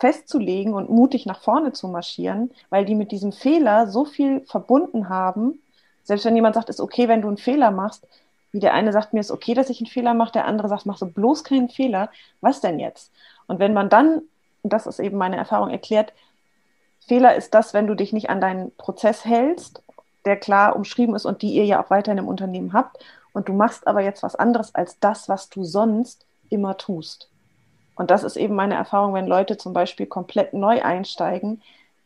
[0.00, 5.08] festzulegen und mutig nach vorne zu marschieren, weil die mit diesem Fehler so viel verbunden
[5.08, 5.60] haben,
[6.02, 8.06] Selbst wenn jemand sagt, ist okay, wenn du einen Fehler machst,
[8.52, 10.86] wie der eine sagt, mir ist okay, dass ich einen Fehler mache, der andere sagt,
[10.86, 12.10] mach so bloß keinen Fehler,
[12.40, 13.12] was denn jetzt?
[13.46, 14.22] Und wenn man dann,
[14.62, 16.12] und das ist eben meine Erfahrung, erklärt,
[17.06, 19.82] Fehler ist das, wenn du dich nicht an deinen Prozess hältst,
[20.24, 22.98] der klar umschrieben ist und die ihr ja auch weiterhin im Unternehmen habt,
[23.32, 27.29] und du machst aber jetzt was anderes als das, was du sonst immer tust.
[28.00, 31.60] Und das ist eben meine Erfahrung, wenn Leute zum Beispiel komplett neu einsteigen,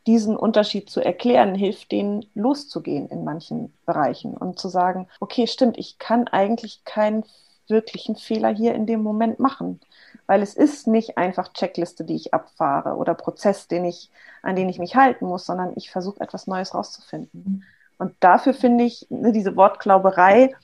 [0.08, 5.78] diesen Unterschied zu erklären, hilft denen loszugehen in manchen Bereichen und zu sagen, okay, stimmt,
[5.78, 7.22] ich kann eigentlich keinen
[7.68, 9.78] wirklichen Fehler hier in dem Moment machen,
[10.26, 14.10] weil es ist nicht einfach Checkliste, die ich abfahre oder Prozess, den ich,
[14.42, 17.62] an den ich mich halten muss, sondern ich versuche etwas Neues rauszufinden.
[17.98, 20.56] Und dafür finde ich, ne, diese Wortglauberei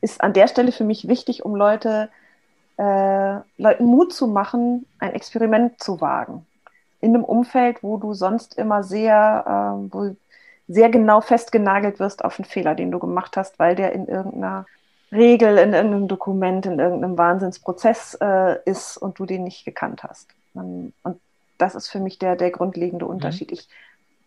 [0.00, 2.08] ist an der Stelle für mich wichtig, um Leute,
[2.76, 6.46] äh, Leuten Mut zu machen, ein Experiment zu wagen
[7.04, 10.16] in einem Umfeld, wo du sonst immer sehr, äh, wo
[10.68, 14.64] sehr genau festgenagelt wirst auf einen Fehler, den du gemacht hast, weil der in irgendeiner
[15.12, 20.30] Regel, in irgendeinem Dokument, in irgendeinem Wahnsinnsprozess äh, ist und du den nicht gekannt hast.
[20.54, 20.94] Und
[21.58, 23.10] das ist für mich der, der grundlegende mhm.
[23.10, 23.50] Unterschied.
[23.50, 23.58] Mhm.
[23.58, 23.68] Ich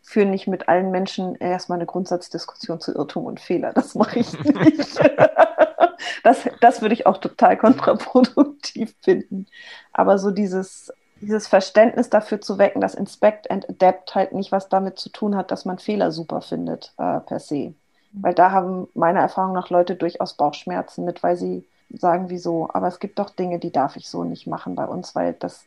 [0.03, 3.73] führe nicht mit allen Menschen erstmal eine Grundsatzdiskussion zu Irrtum und Fehler.
[3.73, 4.99] Das mache ich nicht.
[6.23, 9.47] das, das würde ich auch total kontraproduktiv finden.
[9.93, 14.69] Aber so dieses dieses Verständnis dafür zu wecken, dass Inspect and Adapt halt nicht was
[14.69, 17.73] damit zu tun hat, dass man Fehler super findet äh, per se.
[18.11, 22.69] Weil da haben meiner Erfahrung nach Leute durchaus Bauchschmerzen mit, weil sie sagen, wieso.
[22.73, 25.65] Aber es gibt doch Dinge, die darf ich so nicht machen bei uns, weil das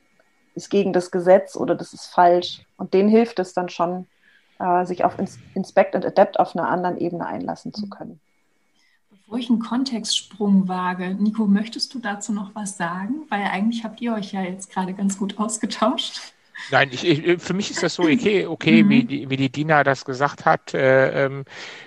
[0.54, 2.64] ist gegen das Gesetz oder das ist falsch.
[2.76, 4.06] Und denen hilft es dann schon,
[4.58, 5.16] äh, sich auf
[5.54, 8.20] Inspect and Adapt auf einer anderen Ebene einlassen zu können
[9.30, 11.14] wo ich einen Kontextsprung wage.
[11.14, 13.26] Nico, möchtest du dazu noch was sagen?
[13.28, 16.20] Weil eigentlich habt ihr euch ja jetzt gerade ganz gut ausgetauscht.
[16.70, 18.88] Nein, ich, ich, für mich ist das so okay, okay, mhm.
[18.90, 20.74] wie, die, wie die Dina das gesagt hat.
[20.74, 21.44] Äh, ähm,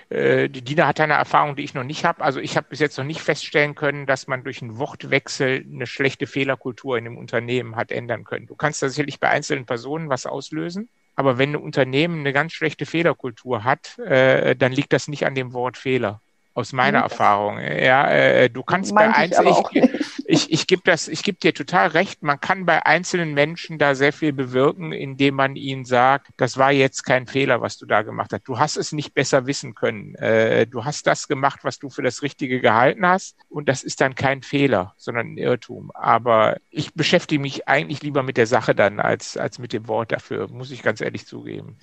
[0.08, 2.24] äh, die Dina hat eine Erfahrung, die ich noch nicht habe.
[2.24, 5.86] Also ich habe bis jetzt noch nicht feststellen können, dass man durch einen Wortwechsel eine
[5.86, 8.46] schlechte Fehlerkultur in einem Unternehmen hat ändern können.
[8.46, 10.88] Du kannst da sicherlich bei einzelnen Personen was auslösen.
[11.14, 15.36] Aber wenn ein Unternehmen eine ganz schlechte Fehlerkultur hat, äh, dann liegt das nicht an
[15.36, 16.20] dem Wort Fehler
[16.54, 17.04] aus meiner mhm.
[17.04, 17.58] Erfahrung.
[17.58, 21.88] Ja, äh, du kannst bei einzelnen, ich, ich, ich gebe das, ich gebe dir total
[21.88, 22.22] recht.
[22.22, 26.70] Man kann bei einzelnen Menschen da sehr viel bewirken, indem man ihnen sagt, das war
[26.70, 28.44] jetzt kein Fehler, was du da gemacht hast.
[28.44, 30.14] Du hast es nicht besser wissen können.
[30.14, 34.00] Äh, du hast das gemacht, was du für das Richtige gehalten hast, und das ist
[34.00, 35.90] dann kein Fehler, sondern ein Irrtum.
[35.94, 40.12] Aber ich beschäftige mich eigentlich lieber mit der Sache dann als als mit dem Wort
[40.12, 41.78] dafür, muss ich ganz ehrlich zugeben.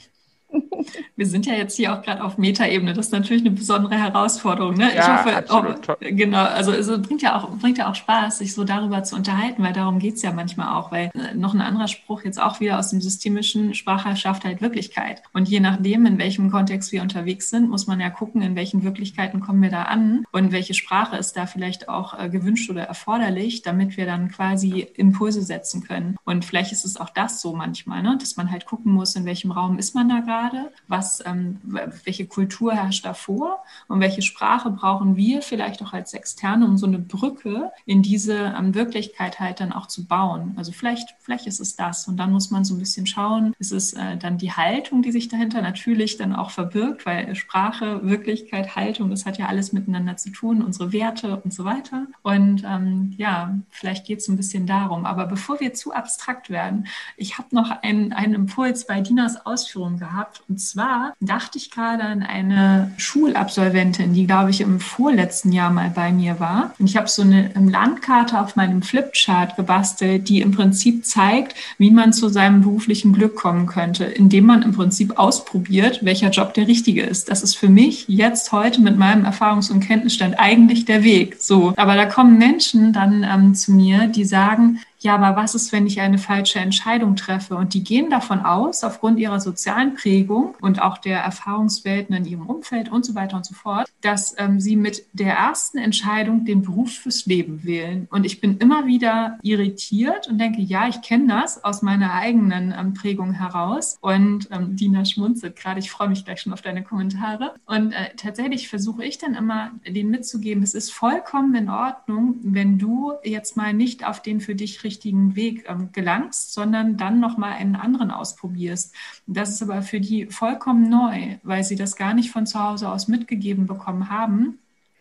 [1.16, 2.94] Wir sind ja jetzt hier auch gerade auf Metaebene.
[2.94, 4.76] Das ist natürlich eine besondere Herausforderung.
[4.76, 4.94] Ne?
[4.96, 5.46] Ja, ich hoffe.
[5.50, 9.16] Auch, genau, also es bringt ja auch bringt ja auch Spaß, sich so darüber zu
[9.16, 10.92] unterhalten, weil darum geht es ja manchmal auch.
[10.92, 14.62] Weil äh, noch ein anderer Spruch jetzt auch wieder aus dem systemischen Sprache schafft halt
[14.62, 15.22] Wirklichkeit.
[15.34, 18.84] Und je nachdem, in welchem Kontext wir unterwegs sind, muss man ja gucken, in welchen
[18.84, 22.84] Wirklichkeiten kommen wir da an und welche Sprache ist da vielleicht auch äh, gewünscht oder
[22.84, 26.16] erforderlich, damit wir dann quasi Impulse setzen können.
[26.24, 28.18] Und vielleicht ist es auch das so manchmal, ne?
[28.20, 32.26] dass man halt gucken muss, in welchem Raum ist man da gerade was, ähm, welche
[32.26, 37.00] Kultur herrscht davor und welche Sprache brauchen wir vielleicht auch als Externe, um so eine
[37.00, 40.54] Brücke in diese ähm, Wirklichkeit halt dann auch zu bauen.
[40.58, 43.72] Also vielleicht, vielleicht ist es das und dann muss man so ein bisschen schauen, ist
[43.72, 48.76] es äh, dann die Haltung, die sich dahinter natürlich dann auch verbirgt, weil Sprache, Wirklichkeit,
[48.76, 52.08] Haltung, das hat ja alles miteinander zu tun, unsere Werte und so weiter.
[52.24, 55.06] Und ähm, ja, vielleicht geht es ein bisschen darum.
[55.06, 59.98] Aber bevor wir zu abstrakt werden, ich habe noch einen, einen Impuls bei Dinas Ausführungen
[59.98, 65.72] gehabt und zwar dachte ich gerade an eine Schulabsolventin, die, glaube ich, im vorletzten Jahr
[65.72, 66.74] mal bei mir war.
[66.78, 71.90] Und ich habe so eine Landkarte auf meinem Flipchart gebastelt, die im Prinzip zeigt, wie
[71.90, 76.68] man zu seinem beruflichen Glück kommen könnte, indem man im Prinzip ausprobiert, welcher Job der
[76.68, 77.30] richtige ist.
[77.30, 81.38] Das ist für mich jetzt heute mit meinem Erfahrungs- und Kenntnisstand eigentlich der Weg.
[81.40, 81.74] So.
[81.78, 85.88] Aber da kommen Menschen dann ähm, zu mir, die sagen, ja, aber was ist, wenn
[85.88, 87.56] ich eine falsche Entscheidung treffe?
[87.56, 92.46] Und die gehen davon aus, aufgrund ihrer sozialen Prägung und auch der Erfahrungswelten in ihrem
[92.46, 96.62] Umfeld und so weiter und so fort, dass ähm, sie mit der ersten Entscheidung den
[96.62, 98.08] Beruf fürs Leben wählen.
[98.12, 102.72] Und ich bin immer wieder irritiert und denke, ja, ich kenne das aus meiner eigenen
[102.78, 103.98] ähm, Prägung heraus.
[104.02, 107.56] Und ähm, Dina schmunzelt gerade, ich freue mich gleich schon auf deine Kommentare.
[107.66, 112.78] Und äh, tatsächlich versuche ich dann immer, denen mitzugeben, es ist vollkommen in Ordnung, wenn
[112.78, 117.20] du jetzt mal nicht auf den für dich richtigen richtigen Weg ähm, gelangst, sondern dann
[117.20, 118.94] nochmal einen anderen ausprobierst.
[119.26, 122.90] Das ist aber für die vollkommen neu, weil sie das gar nicht von zu Hause
[122.90, 124.60] aus mitgegeben bekommen haben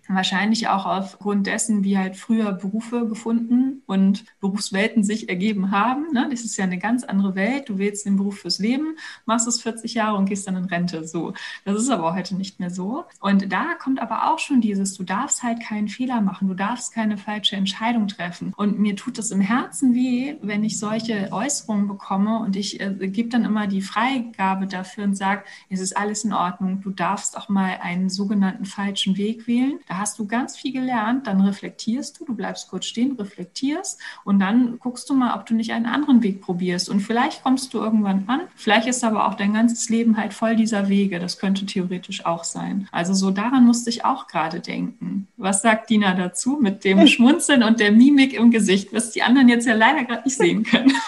[0.08, 6.12] Wahrscheinlich auch aufgrund dessen, wie halt früher Berufe gefunden und Berufswelten sich ergeben haben.
[6.12, 6.28] Ne?
[6.30, 7.68] Das ist ja eine ganz andere Welt.
[7.68, 11.06] Du wählst den Beruf fürs Leben, machst es 40 Jahre und gehst dann in Rente.
[11.06, 11.34] So,
[11.64, 13.04] das ist aber heute nicht mehr so.
[13.20, 16.92] Und da kommt aber auch schon dieses: Du darfst halt keinen Fehler machen, du darfst
[16.92, 18.52] keine falsche Entscheidung treffen.
[18.56, 23.08] Und mir tut es im Herzen weh, wenn ich solche Äußerungen bekomme und ich äh,
[23.08, 26.80] gebe dann immer die Freigabe dafür und sage, es ist alles in Ordnung.
[26.80, 29.78] Du darfst auch mal einen sogenannten falschen Weg wählen.
[29.86, 34.40] Da hast du ganz viel gelernt, dann reflektierst du, du bleibst kurz stehen, reflektierst und
[34.40, 36.88] dann guckst du mal, ob du nicht einen anderen Weg probierst.
[36.88, 40.56] Und vielleicht kommst du irgendwann an, vielleicht ist aber auch dein ganzes Leben halt voll
[40.56, 41.20] dieser Wege.
[41.20, 42.88] Das könnte theoretisch auch sein.
[42.90, 45.28] Also so daran musste ich auch gerade denken.
[45.36, 49.48] Was sagt Dina dazu mit dem Schmunzeln und der Mimik im Gesicht, was die anderen
[49.48, 50.92] jetzt ja leider gerade nicht sehen können?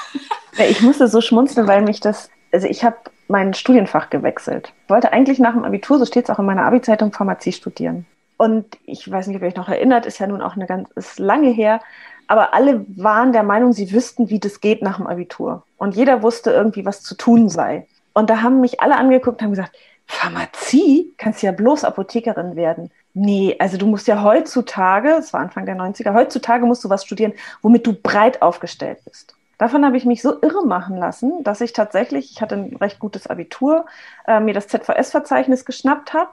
[0.68, 4.72] Ich musste so schmunzeln, weil mich das, also ich habe mein Studienfach gewechselt.
[4.84, 8.06] Ich wollte eigentlich nach dem Abitur, so steht es auch in meiner Abi-Zeitung, Pharmazie studieren.
[8.36, 10.90] Und ich weiß nicht, ob ihr euch noch erinnert, ist ja nun auch eine ganz,
[10.96, 11.80] ist lange her.
[12.26, 15.64] Aber alle waren der Meinung, sie wüssten, wie das geht nach dem Abitur.
[15.76, 17.86] Und jeder wusste irgendwie, was zu tun sei.
[18.14, 21.14] Und da haben mich alle angeguckt und haben gesagt, Pharmazie?
[21.16, 22.90] Kannst ja bloß Apothekerin werden.
[23.14, 27.04] Nee, also du musst ja heutzutage, es war Anfang der 90er, heutzutage musst du was
[27.04, 29.34] studieren, womit du breit aufgestellt bist.
[29.58, 32.98] Davon habe ich mich so irre machen lassen, dass ich tatsächlich, ich hatte ein recht
[32.98, 33.86] gutes Abitur,
[34.26, 36.30] äh, mir das ZVS-Verzeichnis geschnappt habe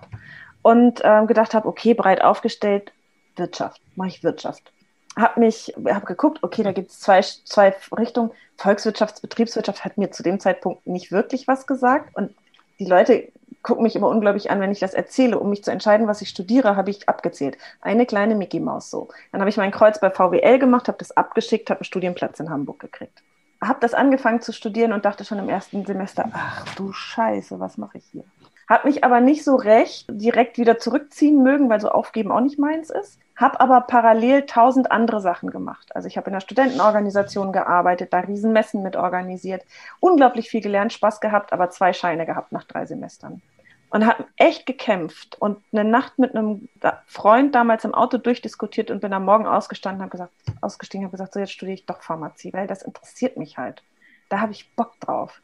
[0.62, 2.91] und ähm, gedacht habe, okay, breit aufgestellt,
[3.36, 4.72] Wirtschaft, mache ich Wirtschaft.
[5.17, 8.32] Habe mich, habe geguckt, okay, da gibt es zwei, zwei Richtungen.
[8.58, 12.15] Volkswirtschaft, Betriebswirtschaft hat mir zu dem Zeitpunkt nicht wirklich was gesagt.
[12.15, 12.36] Und
[12.80, 15.39] die Leute gucken mich immer unglaublich an, wenn ich das erzähle.
[15.39, 17.58] Um mich zu entscheiden, was ich studiere, habe ich abgezählt.
[17.82, 19.10] Eine kleine Mickey Maus so.
[19.32, 22.50] Dann habe ich mein Kreuz bei VWL gemacht, habe das abgeschickt, habe einen Studienplatz in
[22.50, 23.24] Hamburg gekriegt.
[23.62, 27.78] Habe das angefangen zu studieren und dachte schon im ersten Semester, ach du Scheiße, was
[27.78, 28.24] mache ich hier?
[28.69, 32.60] Habe mich aber nicht so recht direkt wieder zurückziehen mögen, weil so aufgeben auch nicht
[32.60, 33.17] meins ist.
[33.36, 35.95] Habe aber parallel tausend andere Sachen gemacht.
[35.95, 39.63] Also ich habe in der Studentenorganisation gearbeitet, da Riesenmessen mit organisiert,
[39.99, 43.41] unglaublich viel gelernt, Spaß gehabt, aber zwei Scheine gehabt nach drei Semestern.
[43.89, 46.69] Und habe echt gekämpft und eine Nacht mit einem
[47.08, 51.34] Freund damals im Auto durchdiskutiert und bin am Morgen ausgestanden, habe gesagt, ausgestiegen, habe gesagt,
[51.34, 53.82] so jetzt studiere ich doch Pharmazie, weil das interessiert mich halt.
[54.29, 55.41] Da habe ich Bock drauf.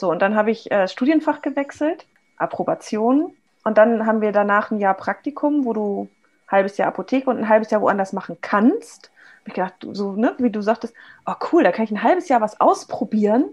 [0.00, 2.06] So, und dann habe ich äh, Studienfach gewechselt
[2.36, 3.34] Approbation.
[3.64, 6.08] Und dann haben wir danach ein Jahr Praktikum, wo du
[6.46, 9.10] ein halbes Jahr Apotheke und ein halbes Jahr woanders machen kannst.
[9.40, 10.94] Hab ich gedacht, so, ne, wie du sagtest,
[11.26, 13.50] oh cool, da kann ich ein halbes Jahr was ausprobieren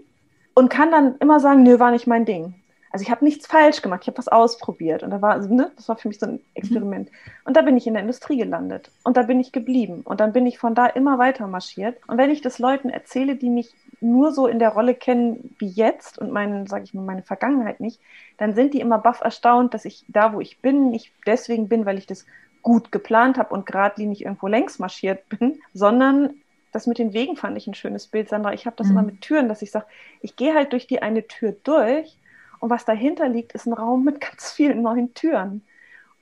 [0.54, 2.59] und kann dann immer sagen, nö, war nicht mein Ding.
[2.92, 5.70] Also ich habe nichts falsch gemacht, ich habe was ausprobiert und da war, also, ne,
[5.76, 7.08] das war für mich so ein Experiment.
[7.44, 10.32] Und da bin ich in der Industrie gelandet und da bin ich geblieben und dann
[10.32, 11.98] bin ich von da immer weiter marschiert.
[12.08, 15.68] Und wenn ich das Leuten erzähle, die mich nur so in der Rolle kennen wie
[15.68, 18.00] jetzt und meine, sage ich mal, meine Vergangenheit nicht,
[18.38, 21.86] dann sind die immer baff erstaunt, dass ich da, wo ich bin, nicht deswegen bin,
[21.86, 22.26] weil ich das
[22.62, 26.34] gut geplant habe und geradlinig irgendwo längs marschiert bin, sondern
[26.72, 28.52] das mit den Wegen fand ich ein schönes Bild, Sandra.
[28.52, 28.92] Ich habe das mhm.
[28.92, 29.86] immer mit Türen, dass ich sage,
[30.20, 32.16] ich gehe halt durch die eine Tür durch
[32.60, 35.62] und was dahinter liegt, ist ein Raum mit ganz vielen neuen Türen.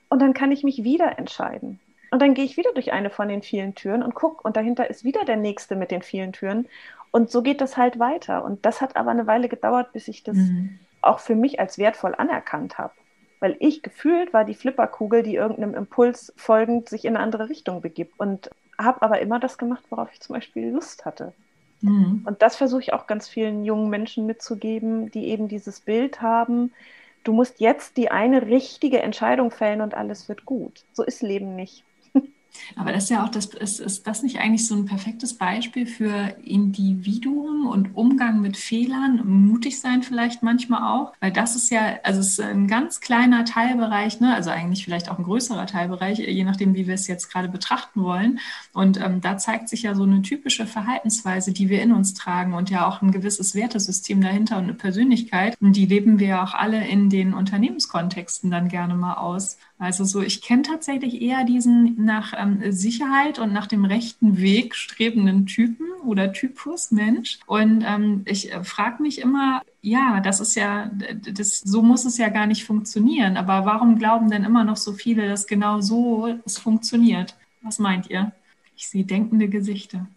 [0.09, 1.81] Und dann kann ich mich wieder entscheiden.
[2.11, 4.89] Und dann gehe ich wieder durch eine von den vielen Türen und gucke, und dahinter
[4.89, 6.67] ist wieder der nächste mit den vielen Türen.
[7.11, 8.45] Und so geht das halt weiter.
[8.45, 10.79] Und das hat aber eine Weile gedauert, bis ich das mhm.
[11.03, 12.95] auch für mich als wertvoll anerkannt habe.
[13.41, 17.83] Weil ich gefühlt war die Flipperkugel, die irgendeinem Impuls folgend sich in eine andere Richtung
[17.83, 18.19] begibt.
[18.19, 21.35] Und habe aber immer das gemacht, worauf ich zum Beispiel Lust hatte.
[21.81, 22.23] Mhm.
[22.25, 26.73] Und das versuche ich auch ganz vielen jungen Menschen mitzugeben, die eben dieses Bild haben,
[27.25, 30.85] du musst jetzt die eine richtige Entscheidung fällen und alles wird gut.
[30.93, 31.85] So ist Leben nicht.
[32.77, 35.87] Aber das ist ja auch, das, ist, ist das nicht eigentlich so ein perfektes Beispiel
[35.87, 41.13] für Individuum und Umgang mit Fehlern, mutig sein vielleicht manchmal auch?
[41.21, 44.35] Weil das ist ja, also es ist ein ganz kleiner Teilbereich, ne?
[44.35, 48.03] also eigentlich vielleicht auch ein größerer Teilbereich, je nachdem, wie wir es jetzt gerade betrachten
[48.03, 48.41] wollen.
[48.73, 52.55] Und ähm, da zeigt sich ja so eine typische Verhaltensweise, die wir in uns tragen
[52.55, 55.57] und ja auch ein gewisses Wertesystem dahinter und eine Persönlichkeit.
[55.61, 59.59] Und die leben wir ja auch alle in den Unternehmenskontexten dann gerne mal aus.
[59.81, 64.75] Also so, ich kenne tatsächlich eher diesen nach ähm, Sicherheit und nach dem rechten Weg
[64.75, 67.39] strebenden Typen oder Typus Mensch.
[67.47, 70.91] Und ähm, ich äh, frage mich immer, ja, das ist ja,
[71.33, 73.37] das, so muss es ja gar nicht funktionieren.
[73.37, 77.37] Aber warum glauben denn immer noch so viele, dass genau so es funktioniert?
[77.63, 78.33] Was meint ihr?
[78.77, 80.09] Ich sehe denkende Gesichter.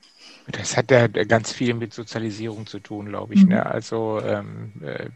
[0.51, 3.41] Das hat ja ganz viel mit Sozialisierung zu tun, glaube ich.
[3.41, 3.45] Ne?
[3.45, 3.51] Mhm.
[3.51, 3.65] Ne?
[3.65, 5.09] Also ähm, äh,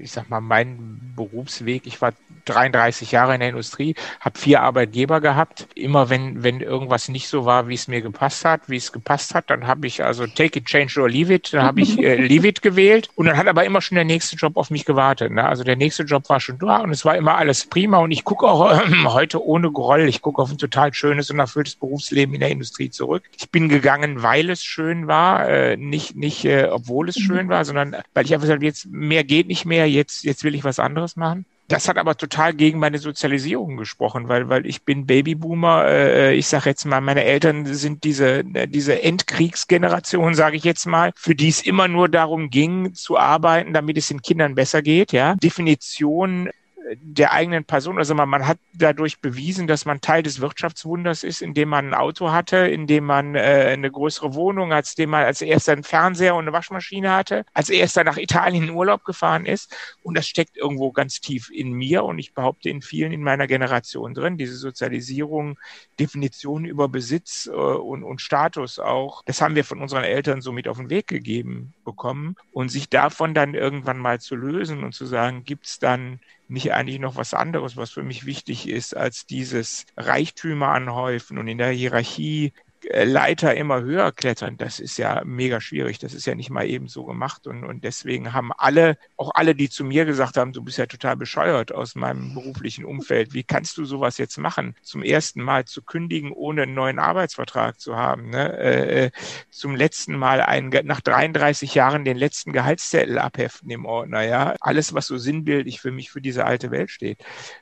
[0.00, 2.12] ich sag mal, mein Berufsweg, ich war
[2.44, 5.68] 33 Jahre in der Industrie, habe vier Arbeitgeber gehabt.
[5.74, 9.34] Immer wenn, wenn irgendwas nicht so war, wie es mir gepasst hat, wie es gepasst
[9.34, 12.16] hat, dann habe ich also take it, change or leave it, dann habe ich äh,
[12.26, 15.32] leave it gewählt und dann hat aber immer schon der nächste Job auf mich gewartet.
[15.32, 15.44] Ne?
[15.44, 18.24] Also der nächste Job war schon da und es war immer alles prima und ich
[18.24, 22.34] gucke auch äh, heute ohne Groll, ich gucke auf ein total schönes und erfülltes Berufsleben
[22.34, 23.24] in der Industrie zurück.
[23.36, 27.22] Ich bin gegangen, weil es schön war, äh, nicht, nicht äh, obwohl es mhm.
[27.22, 30.54] schön war, sondern weil ich einfach gesagt jetzt mehr geht nicht mehr, jetzt, jetzt will
[30.54, 31.44] ich was anderes machen.
[31.70, 35.86] Das hat aber total gegen meine Sozialisierung gesprochen, weil, weil ich bin Babyboomer.
[35.86, 41.12] Äh, ich sage jetzt mal, meine Eltern sind diese, diese Endkriegsgeneration, sage ich jetzt mal,
[41.14, 45.12] für die es immer nur darum ging, zu arbeiten, damit es den Kindern besser geht.
[45.12, 46.50] Ja, Definition
[46.94, 47.98] der eigenen Person.
[47.98, 51.94] Also man, man hat dadurch bewiesen, dass man Teil des Wirtschaftswunders ist, indem man ein
[51.94, 56.34] Auto hatte, indem man äh, eine größere Wohnung, als dem man als erster einen Fernseher
[56.34, 59.74] und eine Waschmaschine hatte, als erster nach Italien in Urlaub gefahren ist.
[60.02, 63.46] Und das steckt irgendwo ganz tief in mir und ich behaupte in vielen in meiner
[63.46, 64.38] Generation drin.
[64.38, 65.58] Diese Sozialisierung,
[65.98, 70.52] Definition über Besitz äh, und, und Status auch, das haben wir von unseren Eltern so
[70.52, 72.36] mit auf den Weg gegeben bekommen.
[72.52, 76.72] Und sich davon dann irgendwann mal zu lösen und zu sagen, gibt es dann nicht
[76.72, 81.58] eigentlich noch was anderes, was für mich wichtig ist, als dieses Reichtümer anhäufen und in
[81.58, 82.52] der Hierarchie
[82.88, 85.98] Leiter immer höher klettern, das ist ja mega schwierig.
[85.98, 87.46] Das ist ja nicht mal eben so gemacht.
[87.46, 90.86] Und, und deswegen haben alle, auch alle, die zu mir gesagt haben, du bist ja
[90.86, 93.34] total bescheuert aus meinem beruflichen Umfeld.
[93.34, 94.74] Wie kannst du sowas jetzt machen?
[94.82, 98.30] Zum ersten Mal zu kündigen, ohne einen neuen Arbeitsvertrag zu haben.
[98.30, 98.58] Ne?
[98.58, 99.10] Äh, äh
[99.50, 104.22] zum letzten Mal einen, nach 33 Jahren den letzten Gehaltszettel abheften im Ordner.
[104.22, 107.18] Ja, alles, was so sinnbildlich für mich für diese alte Welt steht.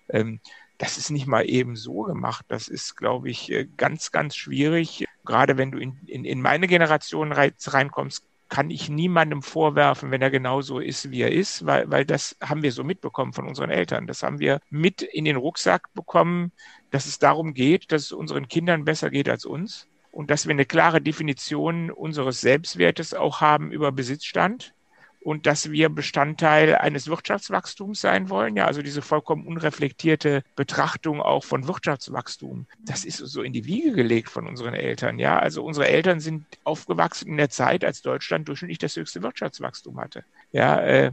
[0.09, 0.40] Ähm,
[0.78, 2.46] das ist nicht mal eben so gemacht.
[2.48, 5.04] Das ist, glaube ich, äh, ganz, ganz schwierig.
[5.24, 10.30] Gerade wenn du in, in, in meine Generation reinkommst, kann ich niemandem vorwerfen, wenn er
[10.30, 14.06] genauso ist, wie er ist, weil, weil das haben wir so mitbekommen von unseren Eltern.
[14.06, 16.52] Das haben wir mit in den Rucksack bekommen,
[16.90, 20.52] dass es darum geht, dass es unseren Kindern besser geht als uns und dass wir
[20.52, 24.72] eine klare Definition unseres Selbstwertes auch haben über Besitzstand
[25.20, 28.57] und dass wir Bestandteil eines Wirtschaftswachstums sein wollen.
[28.57, 32.66] Ja, also diese vollkommen unreflektierte Betrachtung auch von Wirtschaftswachstum.
[32.85, 35.18] Das ist so in die Wiege gelegt von unseren Eltern.
[35.18, 40.00] Ja, also unsere Eltern sind aufgewachsen in der Zeit, als Deutschland durchschnittlich das höchste Wirtschaftswachstum
[40.00, 40.24] hatte.
[40.52, 41.12] Ja, äh,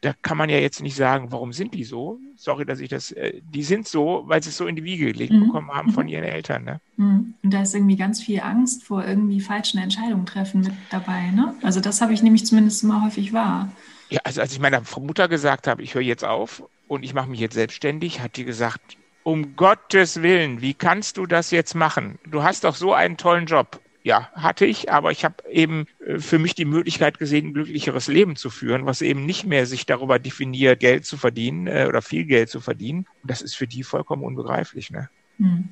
[0.00, 2.18] da kann man ja jetzt nicht sagen, warum sind die so?
[2.36, 5.12] Sorry, dass ich das, äh, die sind so, weil sie es so in die Wiege
[5.12, 5.46] gelegt mhm.
[5.46, 6.12] bekommen haben von mhm.
[6.12, 6.64] ihren Eltern.
[6.64, 6.80] Ne?
[6.96, 7.34] Mhm.
[7.42, 11.30] Und da ist irgendwie ganz viel Angst vor irgendwie falschen Entscheidungen treffen mit dabei.
[11.32, 11.54] Ne?
[11.62, 13.70] Also das habe ich nämlich zumindest immer häufig wahr.
[14.08, 17.28] Ja, also als ich meiner Mutter gesagt habe, ich höre jetzt auf und ich mache
[17.28, 22.18] mich jetzt selbstständig, hat die gesagt, um Gottes Willen, wie kannst du das jetzt machen?
[22.26, 26.18] Du hast doch so einen tollen Job ja, hatte ich, aber ich habe eben äh,
[26.18, 29.84] für mich die Möglichkeit gesehen, ein glücklicheres Leben zu führen, was eben nicht mehr sich
[29.86, 33.06] darüber definiert, Geld zu verdienen äh, oder viel Geld zu verdienen.
[33.22, 34.90] Und das ist für die vollkommen unbegreiflich.
[34.90, 35.10] Ne?
[35.38, 35.68] Hm.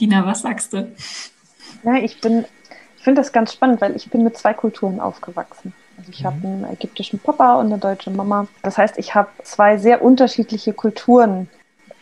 [0.00, 0.92] Dina, was sagst du?
[1.84, 2.44] Ja, ich bin,
[2.96, 5.72] ich finde das ganz spannend, weil ich bin mit zwei Kulturen aufgewachsen.
[5.96, 6.26] Also ich mhm.
[6.26, 8.48] habe einen ägyptischen Papa und eine deutsche Mama.
[8.62, 11.48] Das heißt, ich habe zwei sehr unterschiedliche Kulturen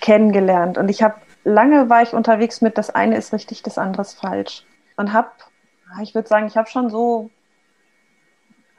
[0.00, 4.02] kennengelernt und ich habe lange war ich unterwegs mit, das eine ist richtig, das andere
[4.02, 4.64] ist falsch
[4.96, 5.30] und habe,
[6.02, 7.30] ich würde sagen, ich habe schon so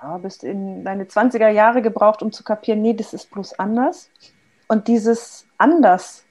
[0.03, 4.09] ja, bis in deine 20er Jahre gebraucht, um zu kapieren, nee, das ist bloß anders.
[4.67, 6.25] Und dieses anders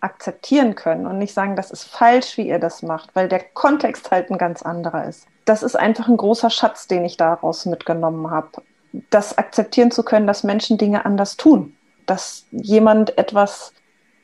[0.00, 4.10] akzeptieren können und nicht sagen, das ist falsch, wie ihr das macht, weil der Kontext
[4.10, 5.26] halt ein ganz anderer ist.
[5.44, 8.62] Das ist einfach ein großer Schatz, den ich daraus mitgenommen habe.
[9.10, 13.72] Das akzeptieren zu können, dass Menschen Dinge anders tun, dass jemand etwas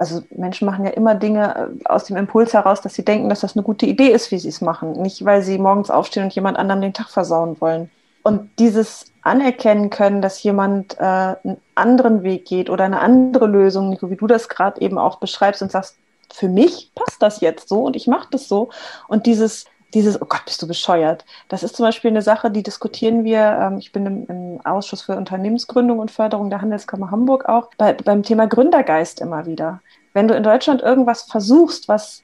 [0.03, 3.43] also Menschen machen ja immer Dinge äh, aus dem Impuls heraus, dass sie denken, dass
[3.43, 5.01] das eine gute Idee ist, wie sie es machen.
[5.01, 7.89] Nicht, weil sie morgens aufstehen und jemand anderem den Tag versauen wollen.
[8.25, 13.91] Und dieses anerkennen können, dass jemand äh, einen anderen Weg geht oder eine andere Lösung,
[13.91, 15.97] Nico, wie du das gerade eben auch beschreibst und sagst,
[16.33, 18.71] für mich passt das jetzt so und ich mache das so.
[19.07, 21.25] Und dieses, dieses, oh Gott, bist du bescheuert.
[21.49, 23.41] Das ist zum Beispiel eine Sache, die diskutieren wir.
[23.41, 27.93] Ähm, ich bin im, im, Ausschuss für Unternehmensgründung und Förderung der Handelskammer Hamburg auch bei,
[27.93, 29.81] beim Thema Gründergeist immer wieder
[30.13, 32.23] wenn du in Deutschland irgendwas versuchst, was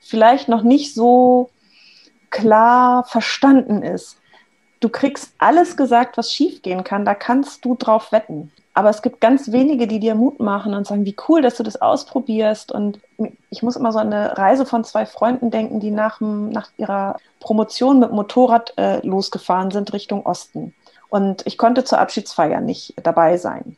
[0.00, 1.50] vielleicht noch nicht so
[2.30, 4.18] klar verstanden ist,
[4.80, 8.52] du kriegst alles gesagt, was schiefgehen kann, da kannst du drauf wetten.
[8.74, 11.62] Aber es gibt ganz wenige, die dir Mut machen und sagen, wie cool, dass du
[11.62, 12.72] das ausprobierst.
[12.72, 12.98] Und
[13.48, 17.16] ich muss immer so an eine Reise von zwei Freunden denken, die nach, nach ihrer
[17.38, 20.74] Promotion mit Motorrad äh, losgefahren sind Richtung Osten.
[21.08, 23.76] Und ich konnte zur Abschiedsfeier nicht dabei sein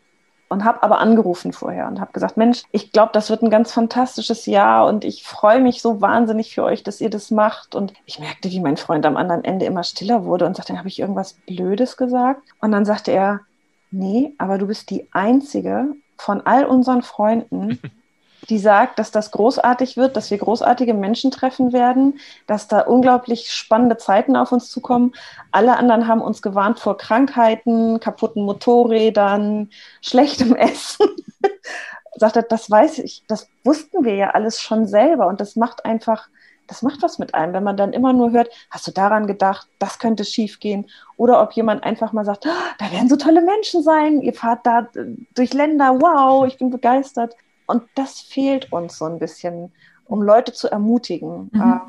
[0.48, 3.72] und habe aber angerufen vorher und habe gesagt, Mensch, ich glaube, das wird ein ganz
[3.72, 7.74] fantastisches Jahr und ich freue mich so wahnsinnig für euch, dass ihr das macht.
[7.74, 10.88] Und ich merkte, wie mein Freund am anderen Ende immer stiller wurde und sagte, habe
[10.88, 12.42] ich irgendwas Blödes gesagt?
[12.60, 13.40] Und dann sagte er,
[13.96, 17.80] nee, aber du bist die einzige von all unseren Freunden,
[18.48, 23.50] die sagt, dass das großartig wird, dass wir großartige Menschen treffen werden, dass da unglaublich
[23.50, 25.12] spannende Zeiten auf uns zukommen.
[25.50, 29.70] Alle anderen haben uns gewarnt vor Krankheiten, kaputten Motorrädern,
[30.00, 31.06] schlechtem Essen.
[32.16, 35.84] sagt er, das weiß ich, das wussten wir ja alles schon selber und das macht
[35.84, 36.28] einfach,
[36.66, 39.68] das macht was mit einem, wenn man dann immer nur hört, hast du daran gedacht,
[39.78, 40.86] das könnte schief gehen
[41.16, 44.66] oder ob jemand einfach mal sagt, oh, da werden so tolle Menschen sein, ihr fahrt
[44.66, 44.88] da
[45.34, 47.36] durch Länder, wow, ich bin begeistert.
[47.66, 49.72] Und das fehlt uns so ein bisschen,
[50.06, 51.50] um Leute zu ermutigen.
[51.52, 51.60] Mhm.
[51.60, 51.80] Ähm,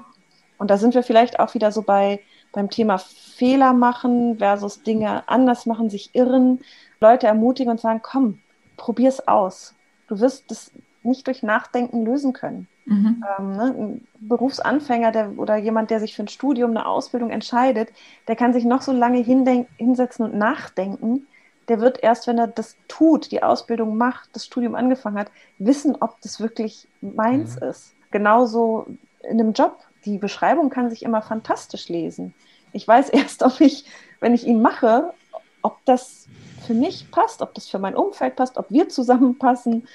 [0.57, 2.19] und da sind wir vielleicht auch wieder so bei
[2.51, 6.61] beim Thema Fehler machen versus Dinge anders machen, sich irren,
[6.99, 8.39] Leute ermutigen und sagen, komm,
[8.77, 9.75] probier's aus.
[10.07, 10.71] Du wirst das
[11.03, 12.67] nicht durch Nachdenken lösen können.
[12.87, 13.23] Mhm.
[13.37, 13.75] Ähm, ne?
[13.77, 17.89] Ein Berufsanfänger der, oder jemand, der sich für ein Studium, eine Ausbildung entscheidet,
[18.27, 21.27] der kann sich noch so lange hinsetzen und nachdenken
[21.67, 25.97] der wird erst, wenn er das tut, die Ausbildung macht, das Studium angefangen hat, wissen,
[25.99, 27.67] ob das wirklich meins mhm.
[27.67, 27.93] ist.
[28.11, 28.87] Genauso
[29.23, 29.77] in einem Job.
[30.05, 32.33] Die Beschreibung kann sich immer fantastisch lesen.
[32.71, 33.85] Ich weiß erst, ob ich,
[34.19, 35.13] wenn ich ihn mache,
[35.61, 36.27] ob das
[36.65, 39.87] für mich passt, ob das für mein Umfeld passt, ob wir zusammenpassen,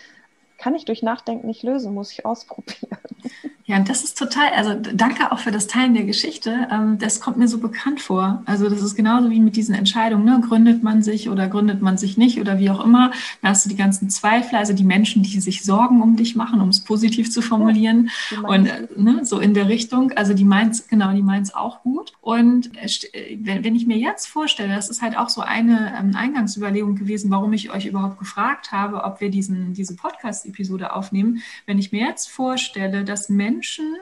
[0.63, 2.97] kann ich durch Nachdenken nicht lösen, muss ich ausprobieren.
[3.65, 6.67] Ja, und das ist total, also danke auch für das Teilen der Geschichte.
[6.71, 8.43] Ähm, das kommt mir so bekannt vor.
[8.45, 10.41] Also das ist genauso wie mit diesen Entscheidungen, ne?
[10.41, 13.13] gründet man sich oder gründet man sich nicht oder wie auch immer.
[13.41, 16.61] Da hast du die ganzen Zweifel, also die Menschen, die sich Sorgen um dich machen,
[16.61, 18.11] um es positiv zu formulieren.
[18.31, 21.55] Ja, und äh, ne, so in der Richtung, also die meint genau, die meint es
[21.55, 22.13] auch gut.
[22.21, 26.17] Und äh, äh, wenn, ich mir jetzt vorstelle, das ist halt auch so eine ähm,
[26.17, 31.43] Eingangsüberlegung gewesen, warum ich euch überhaupt gefragt habe, ob wir diesen, diese Podcast-Episode aufnehmen.
[31.67, 33.97] Wenn ich mir jetzt vorstelle, dass Menschen Menschen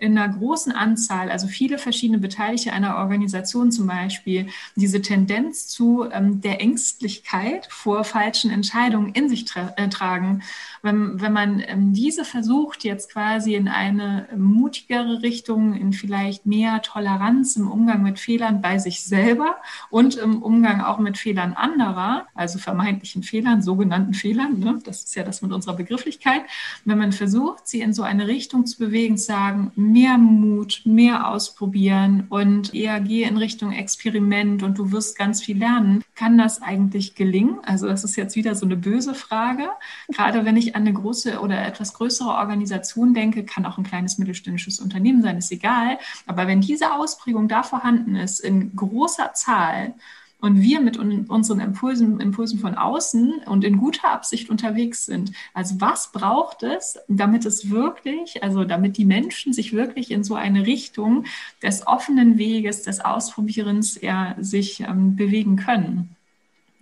[0.00, 6.06] in einer großen Anzahl, also viele verschiedene Beteiligte einer Organisation zum Beispiel, diese Tendenz zu
[6.10, 10.42] ähm, der Ängstlichkeit vor falschen Entscheidungen in sich tra äh, tragen.
[10.82, 16.80] Wenn, wenn man ähm, diese versucht, jetzt quasi in eine mutigere Richtung, in vielleicht mehr
[16.80, 19.56] Toleranz im Umgang mit Fehlern bei sich selber
[19.90, 24.78] und im Umgang auch mit Fehlern anderer, also vermeintlichen Fehlern, sogenannten Fehlern, ne?
[24.84, 26.42] das ist ja das mit unserer Begrifflichkeit,
[26.86, 31.28] wenn man versucht, sie in so eine Richtung zu bewegen, zu sagen, mehr Mut, mehr
[31.28, 36.02] ausprobieren und eher gehe in Richtung Experiment und du wirst ganz viel lernen.
[36.14, 37.58] Kann das eigentlich gelingen?
[37.64, 39.68] Also das ist jetzt wieder so eine böse Frage.
[40.08, 44.18] Gerade wenn ich an eine große oder etwas größere Organisation denke, kann auch ein kleines
[44.18, 45.98] mittelständisches Unternehmen sein, ist egal.
[46.26, 49.94] Aber wenn diese Ausprägung da vorhanden ist in großer Zahl,
[50.40, 55.32] und wir mit unseren Impulsen, Impulsen von außen und in guter Absicht unterwegs sind.
[55.54, 60.34] Also was braucht es, damit es wirklich, also damit die Menschen sich wirklich in so
[60.34, 61.24] eine Richtung
[61.62, 66.16] des offenen Weges, des Ausprobierens ja, sich ähm, bewegen können?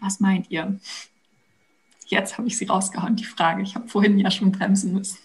[0.00, 0.78] Was meint ihr?
[2.06, 3.62] Jetzt habe ich sie rausgehauen, die Frage.
[3.62, 5.18] Ich habe vorhin ja schon bremsen müssen.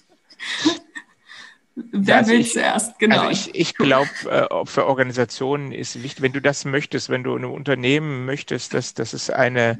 [1.76, 3.00] Wer also will ich, zuerst?
[3.00, 3.22] Genau.
[3.22, 7.36] Also ich, ich glaube, äh, für Organisationen ist wichtig, wenn du das möchtest, wenn du
[7.36, 9.80] in einem Unternehmen möchtest, dass, dass es eine,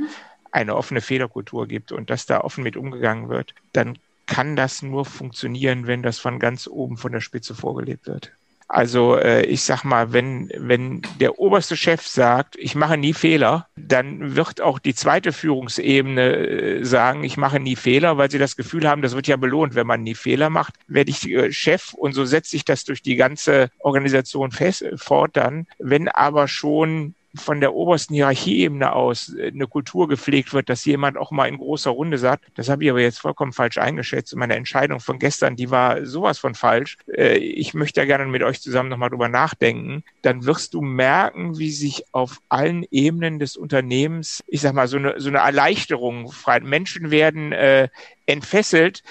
[0.52, 5.06] eine offene Fehlerkultur gibt und dass da offen mit umgegangen wird, dann kann das nur
[5.06, 8.32] funktionieren, wenn das von ganz oben von der Spitze vorgelebt wird.
[8.74, 13.68] Also äh, ich sag mal, wenn, wenn der oberste Chef sagt, ich mache nie Fehler,
[13.76, 18.56] dann wird auch die zweite Führungsebene äh, sagen, ich mache nie Fehler, weil sie das
[18.56, 20.74] Gefühl haben, das wird ja belohnt, wenn man nie Fehler macht.
[20.88, 25.38] Werde ich äh, Chef und so setzt sich das durch die ganze Organisation fest, fort
[25.38, 25.68] dann.
[25.78, 31.18] Wenn aber schon von der obersten Hierarchieebene aus äh, eine Kultur gepflegt wird, dass jemand
[31.18, 34.36] auch mal in großer Runde sagt, das habe ich aber jetzt vollkommen falsch eingeschätzt.
[34.36, 36.98] Meine Entscheidung von gestern, die war sowas von falsch.
[37.08, 40.04] Äh, ich möchte ja gerne mit euch zusammen nochmal drüber nachdenken.
[40.22, 44.98] Dann wirst du merken, wie sich auf allen Ebenen des Unternehmens, ich sag mal, so
[44.98, 46.60] eine, so eine Erleichterung frei.
[46.60, 47.90] Menschen werden äh,
[48.26, 49.04] entfesselt,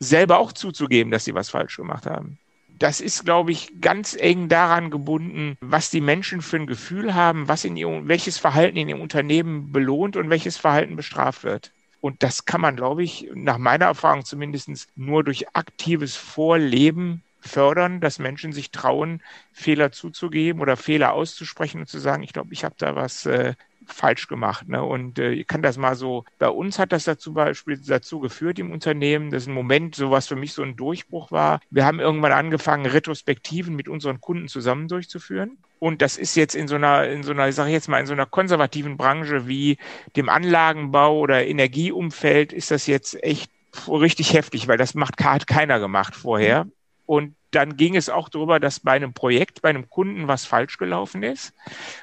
[0.00, 2.38] selber auch zuzugeben, dass sie was falsch gemacht haben
[2.78, 7.48] das ist, glaube ich, ganz eng daran gebunden, was die Menschen für ein Gefühl haben,
[7.48, 11.72] was in ihrem, welches Verhalten in ihrem Unternehmen belohnt und welches Verhalten bestraft wird.
[12.00, 18.00] Und das kann man, glaube ich, nach meiner Erfahrung zumindest nur durch aktives Vorleben fördern,
[18.00, 19.22] dass Menschen sich trauen,
[19.52, 23.54] Fehler zuzugeben oder Fehler auszusprechen und zu sagen, ich glaube, ich habe da was äh,
[23.86, 24.68] falsch gemacht.
[24.68, 24.82] Ne?
[24.82, 28.58] Und äh, ich kann das mal so, bei uns hat das dazu Beispiel dazu geführt
[28.58, 31.60] im Unternehmen, dass ein Moment so was für mich so ein Durchbruch war.
[31.70, 35.58] Wir haben irgendwann angefangen, Retrospektiven mit unseren Kunden zusammen durchzuführen.
[35.78, 38.14] Und das ist jetzt in so einer, in so einer, ich jetzt mal, in so
[38.14, 39.76] einer konservativen Branche wie
[40.16, 43.50] dem Anlagenbau oder Energieumfeld ist das jetzt echt
[43.88, 46.66] richtig heftig, weil das macht hat keiner gemacht vorher.
[47.06, 50.78] Und dann ging es auch darüber, dass bei einem Projekt, bei einem Kunden was falsch
[50.78, 51.54] gelaufen ist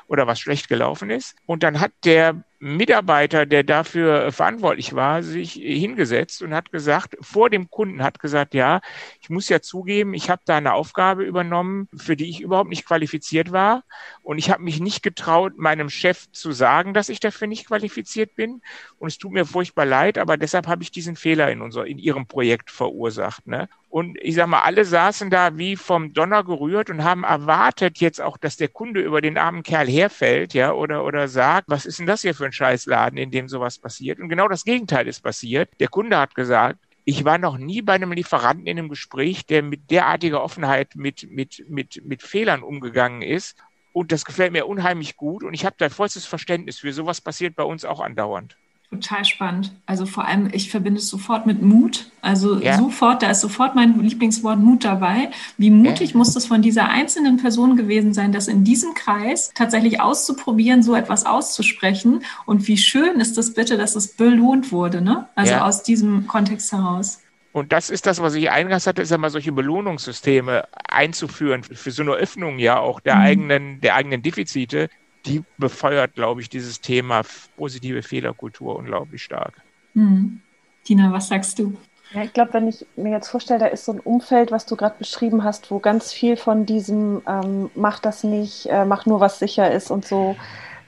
[0.08, 1.36] oder was schlecht gelaufen ist.
[1.46, 7.50] Und dann hat der Mitarbeiter, der dafür verantwortlich war, sich hingesetzt und hat gesagt, vor
[7.50, 8.82] dem Kunden hat gesagt, ja,
[9.20, 12.86] ich muss ja zugeben, ich habe da eine Aufgabe übernommen, für die ich überhaupt nicht
[12.86, 13.84] qualifiziert war.
[14.22, 18.36] Und ich habe mich nicht getraut, meinem Chef zu sagen, dass ich dafür nicht qualifiziert
[18.36, 18.62] bin.
[19.00, 21.98] Und es tut mir furchtbar leid, aber deshalb habe ich diesen Fehler in unser, in
[21.98, 23.48] ihrem Projekt verursacht.
[23.48, 23.70] Ne?
[23.90, 28.22] Und ich sage mal, alle saßen da wie vom Donner gerührt und haben erwartet jetzt
[28.22, 32.00] auch, dass der Kunde über den armen Kerl herfällt, ja, oder, oder sagt, was ist
[32.00, 34.20] denn das hier für ein Scheißladen, in dem sowas passiert?
[34.20, 35.70] Und genau das Gegenteil ist passiert.
[35.80, 39.64] Der Kunde hat gesagt, ich war noch nie bei einem Lieferanten in einem Gespräch, der
[39.64, 43.58] mit derartiger Offenheit mit, mit, mit, mit Fehlern umgegangen ist.
[43.92, 45.44] Und das gefällt mir unheimlich gut.
[45.44, 46.94] Und ich habe da vollstes Verständnis für.
[46.94, 48.56] Sowas passiert bei uns auch andauernd.
[48.92, 49.72] Total spannend.
[49.86, 52.08] Also vor allem, ich verbinde es sofort mit Mut.
[52.20, 52.78] Also ja.
[52.78, 55.32] sofort, da ist sofort mein Lieblingswort Mut dabei.
[55.58, 56.18] Wie mutig ja.
[56.18, 60.94] muss das von dieser einzelnen Person gewesen sein, das in diesem Kreis tatsächlich auszuprobieren, so
[60.94, 62.26] etwas auszusprechen?
[62.46, 65.30] Und wie schön ist das bitte, dass es belohnt wurde, ne?
[65.36, 65.66] Also ja.
[65.66, 67.22] aus diesem Kontext heraus.
[67.54, 72.02] Und das ist das, was ich eingangs hatte, ist einmal solche Belohnungssysteme einzuführen für so
[72.02, 73.22] eine Öffnung ja auch der mhm.
[73.22, 74.90] eigenen, der eigenen Defizite,
[75.26, 77.22] die befeuert, glaube ich, dieses Thema
[77.58, 79.54] positive Fehlerkultur unglaublich stark.
[79.94, 80.42] Mhm.
[80.84, 81.78] Tina, was sagst du?
[82.14, 84.76] Ja, ich glaube, wenn ich mir jetzt vorstelle, da ist so ein Umfeld, was du
[84.76, 89.22] gerade beschrieben hast, wo ganz viel von diesem ähm, mach das nicht, äh, mach nur
[89.22, 90.36] was sicher ist und so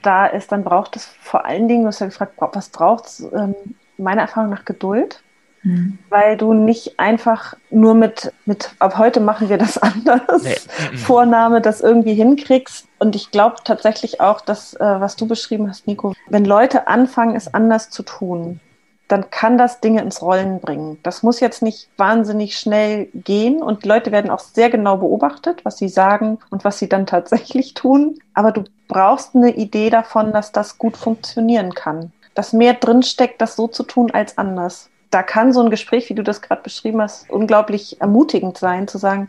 [0.04, 3.20] da ist, dann braucht es vor allen Dingen, du hast ja gefragt, was braucht es?
[3.20, 3.54] Ähm,
[3.96, 5.22] meiner Erfahrung nach Geduld.
[5.64, 5.98] Mhm.
[6.10, 10.54] Weil du nicht einfach nur mit, mit, ab heute machen wir das anders, nee.
[10.92, 10.98] Mhm.
[10.98, 12.86] Vorname das irgendwie hinkriegst.
[12.98, 17.34] Und ich glaube tatsächlich auch, dass, äh, was du beschrieben hast, Nico, wenn Leute anfangen,
[17.34, 18.60] es anders zu tun,
[19.08, 20.98] dann kann das Dinge ins Rollen bringen.
[21.02, 25.76] Das muss jetzt nicht wahnsinnig schnell gehen und Leute werden auch sehr genau beobachtet, was
[25.76, 28.18] sie sagen und was sie dann tatsächlich tun.
[28.32, 32.12] Aber du brauchst eine Idee davon, dass das gut funktionieren kann.
[32.34, 36.14] Dass mehr drinsteckt, das so zu tun als anders da kann so ein Gespräch, wie
[36.14, 39.28] du das gerade beschrieben hast, unglaublich ermutigend sein, zu sagen,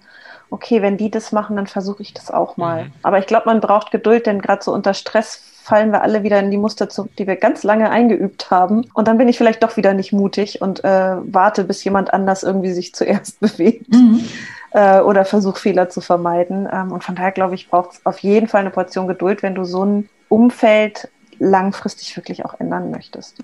[0.50, 2.86] okay, wenn die das machen, dann versuche ich das auch mal.
[2.86, 2.92] Mhm.
[3.04, 6.40] Aber ich glaube, man braucht Geduld, denn gerade so unter Stress fallen wir alle wieder
[6.40, 8.86] in die Muster zurück, die wir ganz lange eingeübt haben.
[8.94, 12.44] Und dann bin ich vielleicht doch wieder nicht mutig und äh, warte, bis jemand anders
[12.44, 13.92] irgendwie sich zuerst bewegt.
[13.92, 14.24] Mhm.
[14.72, 16.68] Äh, oder versuche Fehler zu vermeiden.
[16.72, 19.56] Ähm, und von daher glaube ich, braucht es auf jeden Fall eine Portion Geduld, wenn
[19.56, 21.10] du so ein Umfeld
[21.40, 23.38] langfristig wirklich auch ändern möchtest.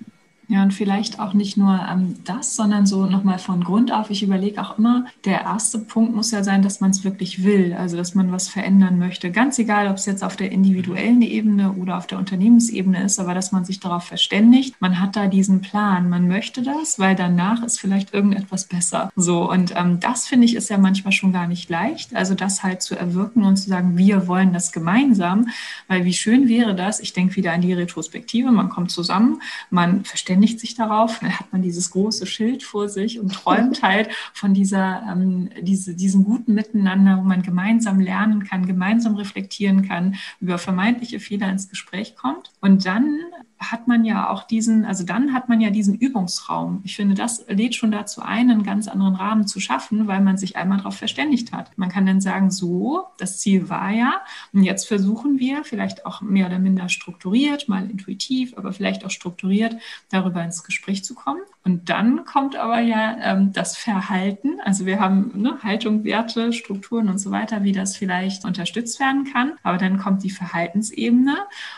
[0.52, 4.10] Ja, und vielleicht auch nicht nur ähm, das, sondern so nochmal von Grund auf.
[4.10, 7.74] Ich überlege auch immer, der erste Punkt muss ja sein, dass man es wirklich will,
[7.74, 9.32] also dass man was verändern möchte.
[9.32, 13.34] Ganz egal, ob es jetzt auf der individuellen Ebene oder auf der Unternehmensebene ist, aber
[13.34, 17.64] dass man sich darauf verständigt, man hat da diesen Plan, man möchte das, weil danach
[17.64, 19.10] ist vielleicht irgendetwas besser.
[19.16, 22.14] So, und ähm, das finde ich ist ja manchmal schon gar nicht leicht.
[22.14, 25.48] Also das halt zu erwirken und zu sagen, wir wollen das gemeinsam,
[25.88, 30.04] weil wie schön wäre das, ich denke wieder an die Retrospektive, man kommt zusammen, man
[30.04, 34.10] verständigt verständigt sich darauf, dann hat man dieses große Schild vor sich und träumt halt
[34.34, 40.16] von dieser, ähm, diese, diesem guten Miteinander, wo man gemeinsam lernen kann, gemeinsam reflektieren kann,
[40.40, 42.52] über vermeintliche Fehler ins Gespräch kommt.
[42.60, 43.20] Und dann
[43.62, 46.82] hat man ja auch diesen, also dann hat man ja diesen Übungsraum.
[46.84, 50.38] Ich finde, das lädt schon dazu ein, einen ganz anderen Rahmen zu schaffen, weil man
[50.38, 51.78] sich einmal darauf verständigt hat.
[51.78, 56.22] Man kann dann sagen, so, das Ziel war ja, und jetzt versuchen wir vielleicht auch
[56.22, 59.76] mehr oder minder strukturiert, mal intuitiv, aber vielleicht auch strukturiert
[60.10, 61.42] darüber ins Gespräch zu kommen.
[61.64, 64.60] Und dann kommt aber ja ähm, das Verhalten.
[64.66, 69.32] Also wir haben ne, Haltung, Werte, Strukturen und so weiter, wie das vielleicht unterstützt werden
[69.32, 69.54] kann.
[69.62, 71.38] Aber dann kommt die Verhaltensebene.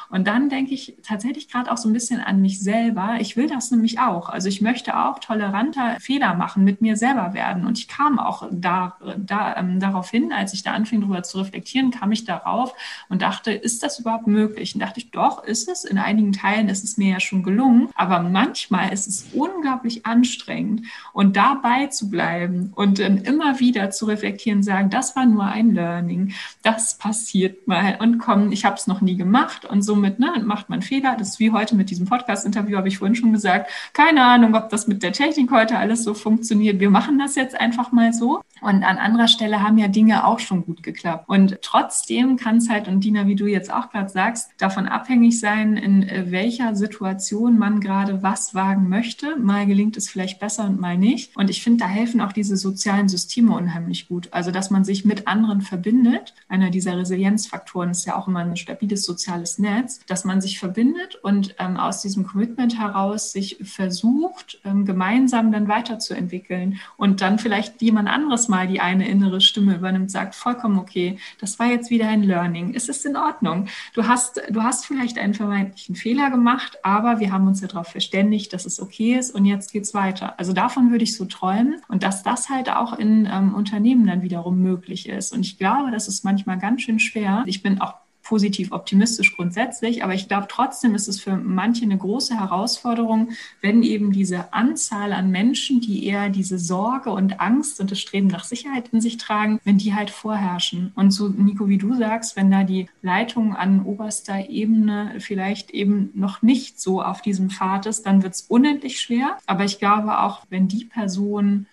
[0.09, 3.17] Und dann denke ich tatsächlich gerade auch so ein bisschen an mich selber.
[3.19, 4.29] Ich will das nämlich auch.
[4.29, 7.65] Also ich möchte auch toleranter Fehler machen, mit mir selber werden.
[7.65, 11.39] Und ich kam auch da, da, ähm, darauf hin, als ich da anfing, darüber zu
[11.39, 12.73] reflektieren, kam ich darauf
[13.09, 14.75] und dachte, ist das überhaupt möglich?
[14.75, 15.83] Und dachte ich, doch, ist es.
[15.83, 17.89] In einigen Teilen ist es mir ja schon gelungen.
[17.95, 20.85] Aber manchmal ist es unglaublich unglaublich anstrengend.
[21.13, 25.73] Und dabei zu bleiben und dann immer wieder zu reflektieren, sagen, das war nur ein
[25.73, 30.31] Learning, das passiert mal und komm, ich habe es noch nie gemacht und somit ne,
[30.43, 31.15] macht man Fehler.
[31.17, 33.69] Das ist wie heute mit diesem Podcast-Interview, habe ich vorhin schon gesagt.
[33.93, 36.79] Keine Ahnung, ob das mit der Technik heute alles so funktioniert.
[36.79, 38.41] Wir machen das jetzt einfach mal so.
[38.61, 41.27] Und an anderer Stelle haben ja Dinge auch schon gut geklappt.
[41.27, 45.39] Und trotzdem kann es halt, und Dina, wie du jetzt auch gerade sagst, davon abhängig
[45.39, 49.35] sein, in welcher Situation man gerade was wagen möchte.
[49.37, 51.35] Mal mal gelingt es vielleicht besser und mal nicht.
[51.35, 54.27] Und ich finde, da helfen auch diese sozialen Systeme unheimlich gut.
[54.31, 56.33] Also, dass man sich mit anderen verbindet.
[56.47, 61.15] Einer dieser Resilienzfaktoren ist ja auch immer ein stabiles soziales Netz, dass man sich verbindet
[61.15, 67.81] und ähm, aus diesem Commitment heraus sich versucht, ähm, gemeinsam dann weiterzuentwickeln und dann vielleicht
[67.81, 72.09] jemand anderes mal die eine innere Stimme übernimmt, sagt, vollkommen okay, das war jetzt wieder
[72.09, 72.73] ein Learning.
[72.75, 73.67] Es ist in Ordnung.
[73.93, 77.87] Du hast, du hast vielleicht einen vermeintlichen Fehler gemacht, aber wir haben uns ja darauf
[77.87, 80.39] verständigt, dass es okay ist und jetzt geht es weiter.
[80.39, 84.21] Also davon würde ich so träumen und dass das halt auch in ähm, Unternehmen dann
[84.21, 85.33] wiederum möglich ist.
[85.33, 87.43] Und ich glaube, das ist manchmal ganz schön schwer.
[87.45, 88.02] Ich bin auch
[88.33, 93.29] positiv optimistisch grundsätzlich, aber ich glaube trotzdem ist es für manche eine große Herausforderung,
[93.61, 98.25] wenn eben diese Anzahl an Menschen, die eher diese Sorge und Angst und das Streben
[98.25, 100.91] nach Sicherheit in sich tragen, wenn die halt vorherrschen.
[100.95, 106.09] Und so, Nico, wie du sagst, wenn da die Leitung an oberster Ebene vielleicht eben
[106.15, 109.37] noch nicht so auf diesem Pfad ist, dann wird es unendlich schwer.
[109.45, 111.67] Aber ich glaube auch, wenn die Person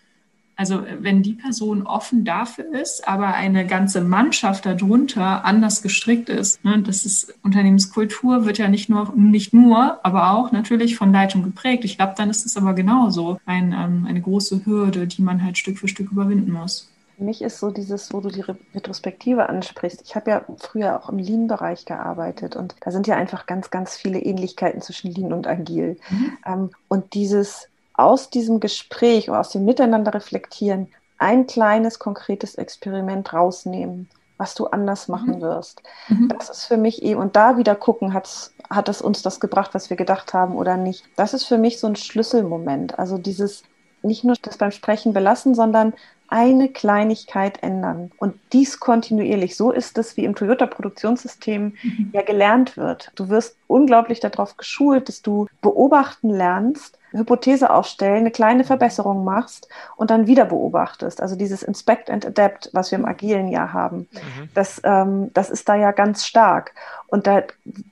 [0.61, 6.63] also wenn die Person offen dafür ist, aber eine ganze Mannschaft darunter anders gestrickt ist,
[6.63, 11.45] ne, das ist Unternehmenskultur wird ja nicht nur, nicht nur, aber auch natürlich von Leitung
[11.45, 11.87] geprägt.
[11.87, 15.57] Ich glaube, dann ist es aber genauso ein, ähm, eine große Hürde, die man halt
[15.57, 16.91] Stück für Stück überwinden muss.
[17.17, 18.45] Für mich ist so dieses, wo du die
[18.75, 20.03] Retrospektive ansprichst.
[20.05, 23.97] Ich habe ja früher auch im Lean-Bereich gearbeitet und da sind ja einfach ganz, ganz
[23.97, 25.97] viele Ähnlichkeiten zwischen Lean und Agil.
[26.11, 26.33] Mhm.
[26.45, 30.89] Ähm, und dieses aus diesem Gespräch oder aus dem Miteinander reflektieren
[31.19, 35.15] ein kleines, konkretes Experiment rausnehmen, was du anders mhm.
[35.15, 35.83] machen wirst.
[36.09, 36.29] Mhm.
[36.29, 39.91] Das ist für mich eben, und da wieder gucken, hat es uns das gebracht, was
[39.91, 41.05] wir gedacht haben oder nicht.
[41.17, 42.99] Das ist für mich so ein Schlüsselmoment.
[42.99, 43.65] Also dieses
[44.03, 45.93] nicht nur das beim Sprechen belassen, sondern
[46.29, 48.13] eine Kleinigkeit ändern.
[48.17, 49.57] Und dies kontinuierlich.
[49.57, 52.11] So ist es, wie im Toyota-Produktionssystem mhm.
[52.13, 53.13] ja gelernt wird.
[53.17, 59.69] Du wirst unglaublich darauf geschult, dass du beobachten lernst, Hypothese aufstellen, eine kleine Verbesserung machst
[59.97, 61.21] und dann wieder beobachtest.
[61.21, 64.49] Also dieses Inspect and Adapt, was wir im agilen Jahr haben, mhm.
[64.55, 66.75] das, ähm, das ist da ja ganz stark.
[67.07, 67.43] Und da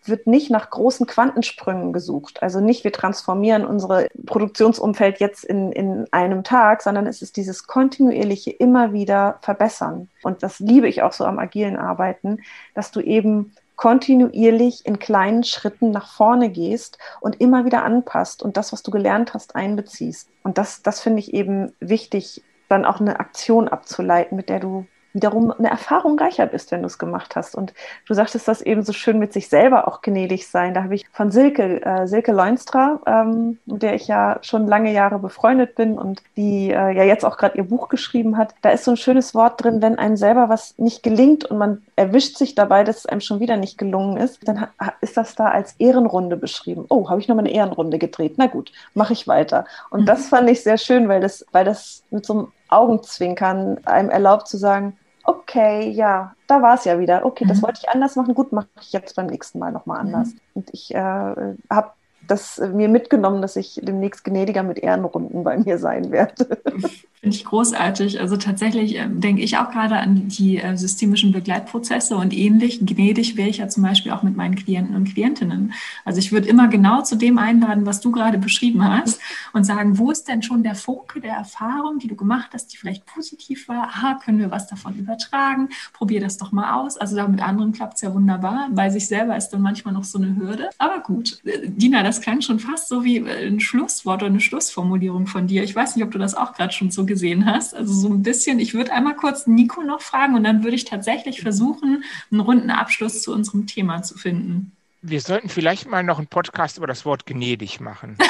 [0.05, 2.43] wird nicht nach großen Quantensprüngen gesucht.
[2.43, 7.66] Also nicht, wir transformieren unsere Produktionsumfeld jetzt in, in einem Tag, sondern es ist dieses
[7.66, 10.09] kontinuierliche immer wieder verbessern.
[10.23, 12.39] Und das liebe ich auch so am agilen Arbeiten,
[12.75, 18.57] dass du eben kontinuierlich in kleinen Schritten nach vorne gehst und immer wieder anpasst und
[18.57, 20.29] das, was du gelernt hast, einbeziehst.
[20.43, 24.87] Und das, das finde ich eben wichtig, dann auch eine Aktion abzuleiten, mit der du
[25.12, 27.54] wiederum eine Erfahrung reicher bist, wenn du es gemacht hast.
[27.54, 27.72] Und
[28.06, 30.74] du sagtest das eben so schön mit sich selber auch gnädig sein.
[30.74, 34.92] Da habe ich von Silke, äh, Silke Leunstra, ähm, mit der ich ja schon lange
[34.92, 38.54] Jahre befreundet bin und die äh, ja jetzt auch gerade ihr Buch geschrieben hat.
[38.62, 41.82] Da ist so ein schönes Wort drin, wenn einem selber was nicht gelingt und man
[41.96, 44.68] erwischt sich dabei, dass es einem schon wieder nicht gelungen ist, dann
[45.00, 46.84] ist das da als Ehrenrunde beschrieben.
[46.88, 48.34] Oh, habe ich nochmal eine Ehrenrunde gedreht?
[48.36, 49.64] Na gut, mache ich weiter.
[49.90, 50.06] Und mhm.
[50.06, 54.49] das fand ich sehr schön, weil das, weil das mit so einem Augenzwinkern einem erlaubt
[54.49, 57.25] zu sagen, okay, ja, da war es ja wieder.
[57.25, 57.62] Okay, das mhm.
[57.62, 58.35] wollte ich anders machen.
[58.35, 60.29] Gut, mache ich jetzt beim nächsten Mal nochmal anders.
[60.29, 60.41] Mhm.
[60.55, 61.91] Und ich äh, habe
[62.29, 66.59] das mir mitgenommen, dass ich demnächst gnädiger mit Ehrenrunden bei mir sein werde.
[67.20, 68.20] Finde ich großartig.
[68.20, 73.37] Also tatsächlich äh, denke ich auch gerade an die äh, systemischen Begleitprozesse und ähnlich gnädig
[73.37, 75.72] wäre ich ja zum Beispiel auch mit meinen Klienten und Klientinnen.
[76.05, 79.20] Also ich würde immer genau zu dem einladen, was du gerade beschrieben hast
[79.53, 82.76] und sagen, wo ist denn schon der Funke der Erfahrung, die du gemacht hast, die
[82.76, 83.89] vielleicht positiv war?
[83.89, 85.70] Aha, können wir was davon übertragen?
[85.93, 86.99] Probier das doch mal aus.
[86.99, 88.68] Also da mit anderen klappt es ja wunderbar.
[88.70, 90.70] Bei sich selber ist dann manchmal noch so eine Hürde.
[90.79, 95.27] Aber gut, äh, Dina, das klang schon fast so wie ein Schlusswort oder eine Schlussformulierung
[95.27, 95.62] von dir.
[95.62, 97.75] Ich weiß nicht, ob du das auch gerade schon so gesehen hast.
[97.75, 100.85] Also so ein bisschen, ich würde einmal kurz Nico noch fragen und dann würde ich
[100.85, 104.73] tatsächlich versuchen, einen runden Abschluss zu unserem Thema zu finden.
[105.01, 108.19] Wir sollten vielleicht mal noch einen Podcast über das Wort gnädig machen.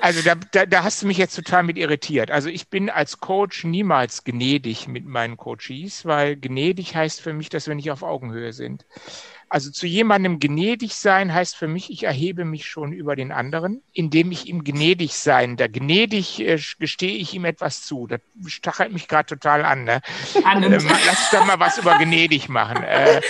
[0.00, 2.30] Also da, da, da, hast du mich jetzt total mit irritiert.
[2.30, 7.48] Also ich bin als Coach niemals gnädig mit meinen Coaches, weil gnädig heißt für mich,
[7.48, 8.86] dass wir nicht auf Augenhöhe sind.
[9.50, 13.82] Also zu jemandem gnädig sein heißt für mich, ich erhebe mich schon über den anderen,
[13.92, 15.56] indem ich ihm gnädig sein.
[15.56, 18.06] Da gnädig äh, gestehe ich ihm etwas zu.
[18.06, 19.84] Das stachelt mich gerade total an.
[19.84, 20.00] Ne?
[20.34, 22.82] Äh, lass uns doch mal was über gnädig machen.
[22.82, 23.20] Äh,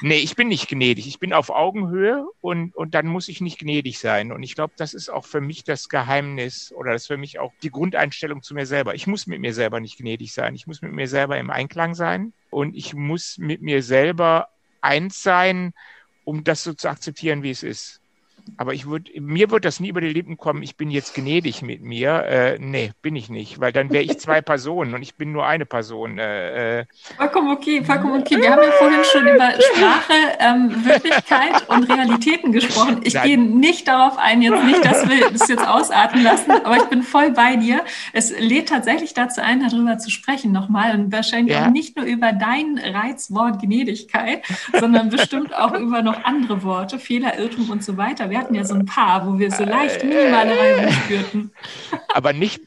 [0.00, 1.06] nee, ich bin nicht gnädig.
[1.06, 4.32] Ich bin auf Augenhöhe und, und dann muss ich nicht gnädig sein.
[4.32, 7.38] Und ich glaube, das ist auch für mich das Geheimnis oder das ist für mich
[7.38, 8.94] auch die Grundeinstellung zu mir selber.
[8.94, 10.54] Ich muss mit mir selber nicht gnädig sein.
[10.54, 14.48] Ich muss mit mir selber im Einklang sein und ich muss mit mir selber
[14.80, 15.72] eins sein,
[16.24, 18.00] um das so zu akzeptieren, wie es ist.
[18.56, 21.62] Aber ich würde, mir wird das nie über die Lippen kommen, ich bin jetzt gnädig
[21.62, 22.24] mit mir.
[22.24, 25.46] Äh, nee, bin ich nicht, weil dann wäre ich zwei Personen und ich bin nur
[25.46, 26.18] eine Person.
[26.18, 26.84] Äh, äh.
[27.16, 28.40] vollkommen okay, vollkommen okay.
[28.40, 33.00] Wir haben ja vorhin schon über Sprache, ähm, Wirklichkeit und Realitäten gesprochen.
[33.04, 36.84] Ich gehe nicht darauf ein, jetzt nicht, dass wir das jetzt ausarten lassen, aber ich
[36.84, 37.84] bin voll bei dir.
[38.12, 41.66] Es lädt tatsächlich dazu ein, darüber zu sprechen nochmal und wahrscheinlich ja.
[41.66, 44.42] auch nicht nur über dein Reizwort Gnädigkeit,
[44.78, 48.30] sondern bestimmt auch über noch andere Worte, Fehler, Irrtum und so weiter.
[48.30, 51.52] Wir hatten ja so ein paar, wo wir so leicht minimale Reibung spürten.
[52.14, 52.60] Aber nicht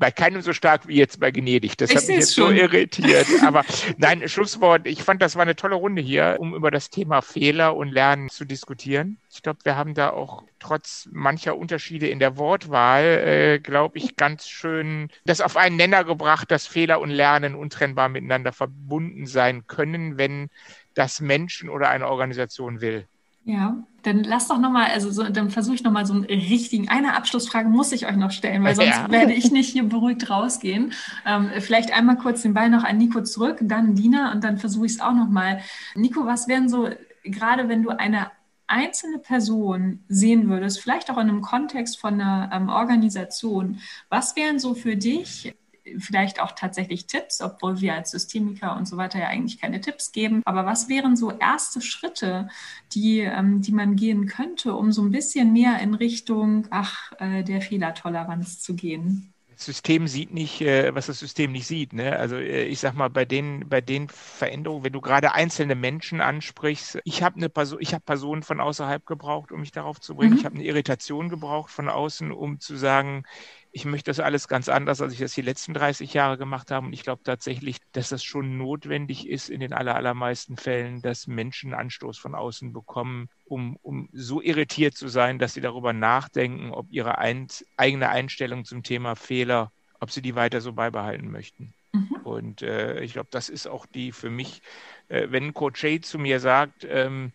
[0.00, 1.76] bei keinem so stark wie jetzt bei Gnädig.
[1.76, 2.48] Das ich hat mich jetzt schon.
[2.48, 3.26] so irritiert.
[3.46, 3.64] Aber
[3.98, 4.86] nein, Schlusswort.
[4.86, 8.30] Ich fand, das war eine tolle Runde hier, um über das Thema Fehler und Lernen
[8.30, 9.18] zu diskutieren.
[9.30, 14.16] Ich glaube, wir haben da auch trotz mancher Unterschiede in der Wortwahl, äh, glaube ich,
[14.16, 19.66] ganz schön das auf einen Nenner gebracht, dass Fehler und Lernen untrennbar miteinander verbunden sein
[19.66, 20.48] können, wenn
[20.94, 23.06] das Menschen oder eine Organisation will.
[23.44, 27.14] Ja, dann lass doch nochmal, also so, dann versuche ich nochmal so einen richtigen, eine
[27.14, 29.10] Abschlussfrage muss ich euch noch stellen, weil sonst ja.
[29.10, 30.92] werde ich nicht hier beruhigt rausgehen.
[31.26, 34.86] Ähm, vielleicht einmal kurz den Ball noch an Nico zurück, dann Dina und dann versuche
[34.86, 35.60] ich es auch nochmal.
[35.94, 36.88] Nico, was wären so,
[37.24, 38.30] gerade wenn du eine
[38.66, 44.58] einzelne Person sehen würdest, vielleicht auch in einem Kontext von einer ähm, Organisation, was wären
[44.58, 45.52] so für dich
[45.98, 50.12] vielleicht auch tatsächlich Tipps, obwohl wir als Systemiker und so weiter ja eigentlich keine Tipps
[50.12, 50.42] geben.
[50.44, 52.48] Aber was wären so erste Schritte,
[52.92, 57.42] die, ähm, die man gehen könnte, um so ein bisschen mehr in Richtung, ach, äh,
[57.42, 59.32] der Fehlertoleranz zu gehen?
[59.60, 61.92] Das System sieht nicht, äh, was das System nicht sieht.
[61.92, 62.16] Ne?
[62.16, 66.22] Also äh, ich sag mal, bei den, bei den Veränderungen, wenn du gerade einzelne Menschen
[66.22, 70.14] ansprichst, ich habe eine Person, ich habe Personen von außerhalb gebraucht, um mich darauf zu
[70.14, 70.32] bringen.
[70.32, 70.38] Mhm.
[70.38, 73.24] Ich habe eine Irritation gebraucht von außen, um zu sagen,
[73.72, 76.86] ich möchte das alles ganz anders, als ich das die letzten 30 Jahre gemacht habe.
[76.86, 81.72] Und ich glaube tatsächlich, dass das schon notwendig ist in den allermeisten Fällen, dass Menschen
[81.72, 86.86] Anstoß von außen bekommen, um, um so irritiert zu sein, dass sie darüber nachdenken, ob
[86.90, 87.46] ihre ein,
[87.76, 91.72] eigene Einstellung zum Thema Fehler, ob sie die weiter so beibehalten möchten.
[91.92, 92.16] Mhm.
[92.24, 94.62] Und äh, ich glaube, das ist auch die für mich,
[95.08, 97.32] äh, wenn Coach Jade zu mir sagt, ähm,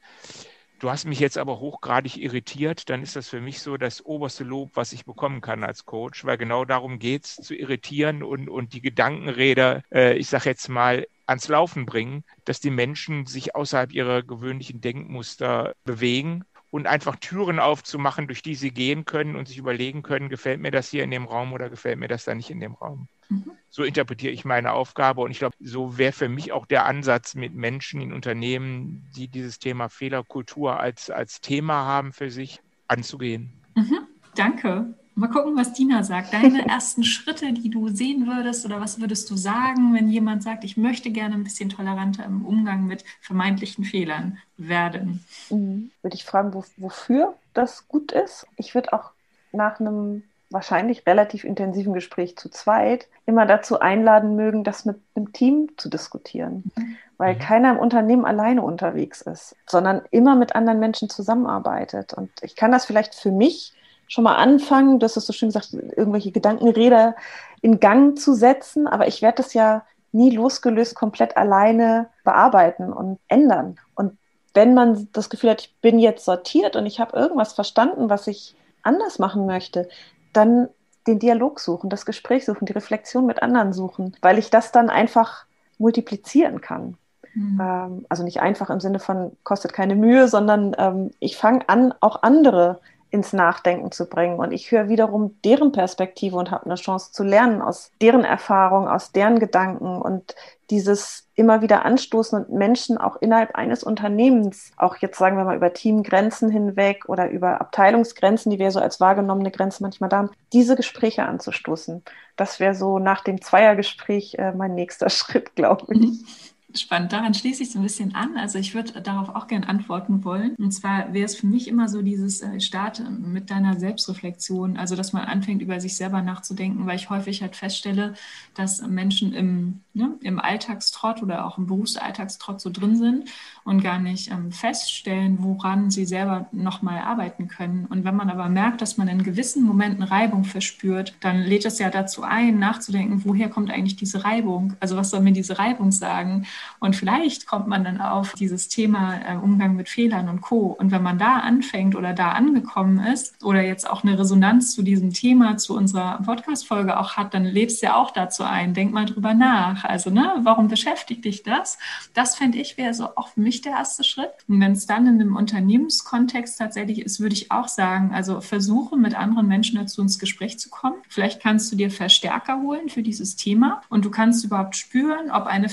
[0.85, 4.43] Du hast mich jetzt aber hochgradig irritiert, dann ist das für mich so das oberste
[4.43, 8.49] Lob, was ich bekommen kann als Coach, weil genau darum geht es, zu irritieren und,
[8.49, 13.55] und die Gedankenräder, äh, ich sage jetzt mal, ans Laufen bringen, dass die Menschen sich
[13.55, 19.47] außerhalb ihrer gewöhnlichen Denkmuster bewegen und einfach Türen aufzumachen, durch die sie gehen können und
[19.47, 22.35] sich überlegen können, gefällt mir das hier in dem Raum oder gefällt mir das da
[22.35, 23.07] nicht in dem Raum.
[23.29, 23.51] Mhm.
[23.69, 27.35] So interpretiere ich meine Aufgabe und ich glaube, so wäre für mich auch der Ansatz
[27.35, 33.51] mit Menschen in Unternehmen, die dieses Thema Fehlerkultur als, als Thema haben für sich, anzugehen.
[33.75, 34.07] Mhm.
[34.35, 34.93] Danke.
[35.17, 36.33] Mal gucken, was Dina sagt.
[36.33, 40.65] Deine ersten Schritte, die du sehen würdest, oder was würdest du sagen, wenn jemand sagt,
[40.65, 45.23] ich möchte gerne ein bisschen toleranter im Umgang mit vermeintlichen Fehlern werden?
[45.49, 45.91] Mhm.
[46.01, 48.45] Würde ich fragen, wo, wofür das gut ist.
[48.57, 49.11] Ich würde auch
[49.53, 50.23] nach einem
[50.55, 55.89] wahrscheinlich relativ intensiven Gespräch zu zweit immer dazu einladen mögen, das mit einem Team zu
[55.89, 56.71] diskutieren.
[56.75, 56.97] Mhm.
[57.17, 57.39] Weil mhm.
[57.39, 62.13] keiner im Unternehmen alleine unterwegs ist, sondern immer mit anderen Menschen zusammenarbeitet.
[62.13, 63.73] Und ich kann das vielleicht für mich
[64.07, 67.15] schon mal anfangen, das ist so schön gesagt, irgendwelche Gedankenräder
[67.61, 69.83] in Gang zu setzen, aber ich werde das ja
[70.13, 73.77] nie losgelöst komplett alleine bearbeiten und ändern.
[73.93, 74.17] Und
[74.53, 78.27] wenn man das Gefühl hat, ich bin jetzt sortiert und ich habe irgendwas verstanden, was
[78.27, 79.89] ich anders machen möchte,
[80.35, 80.69] dann
[81.07, 84.89] den Dialog suchen, das Gespräch suchen, die Reflexion mit anderen suchen, weil ich das dann
[84.89, 85.45] einfach
[85.77, 86.97] multiplizieren kann.
[87.33, 87.59] Mhm.
[87.61, 91.93] Ähm, also nicht einfach im Sinne von kostet keine Mühe, sondern ähm, ich fange an,
[91.99, 92.79] auch andere
[93.09, 94.37] ins Nachdenken zu bringen.
[94.39, 98.87] Und ich höre wiederum deren Perspektive und habe eine Chance zu lernen aus deren Erfahrung,
[98.87, 100.35] aus deren Gedanken und
[100.69, 105.55] dieses immer wieder anstoßen und Menschen auch innerhalb eines Unternehmens, auch jetzt sagen wir mal
[105.55, 110.31] über Teamgrenzen hinweg oder über Abteilungsgrenzen, die wir so als wahrgenommene Grenzen manchmal da haben,
[110.53, 112.03] diese Gespräche anzustoßen.
[112.35, 116.53] Das wäre so nach dem Zweiergespräch äh, mein nächster Schritt, glaube ich.
[116.77, 118.37] Spannend, daran schließe ich so ein bisschen an.
[118.37, 120.55] Also ich würde darauf auch gerne antworten wollen.
[120.55, 124.95] Und zwar wäre es für mich immer so dieses äh, Start mit deiner Selbstreflexion, also
[124.95, 128.15] dass man anfängt, über sich selber nachzudenken, weil ich häufig halt feststelle,
[128.55, 133.29] dass Menschen im, ne, im Alltagstrott oder auch im Berufsalltagstrott so drin sind
[133.63, 137.85] und gar nicht ähm, feststellen, woran sie selber nochmal arbeiten können.
[137.85, 141.79] Und wenn man aber merkt, dass man in gewissen Momenten Reibung verspürt, dann lädt es
[141.79, 144.75] ja dazu ein, nachzudenken, woher kommt eigentlich diese Reibung?
[144.81, 146.45] Also was soll mir diese Reibung sagen?
[146.79, 150.75] Und vielleicht kommt man dann auf dieses Thema äh, Umgang mit Fehlern und Co.
[150.77, 154.83] Und wenn man da anfängt oder da angekommen ist oder jetzt auch eine Resonanz zu
[154.83, 158.73] diesem Thema, zu unserer Podcast-Folge auch hat, dann lebst du ja auch dazu ein.
[158.73, 159.83] Denk mal drüber nach.
[159.85, 161.77] Also, ne, warum beschäftigt dich das?
[162.13, 164.31] Das fände ich wäre so auch für mich der erste Schritt.
[164.47, 168.97] Und wenn es dann in einem Unternehmenskontext tatsächlich ist, würde ich auch sagen, also versuche
[168.97, 170.95] mit anderen Menschen dazu ins Gespräch zu kommen.
[171.09, 175.45] Vielleicht kannst du dir Verstärker holen für dieses Thema und du kannst überhaupt spüren, ob
[175.45, 175.69] eine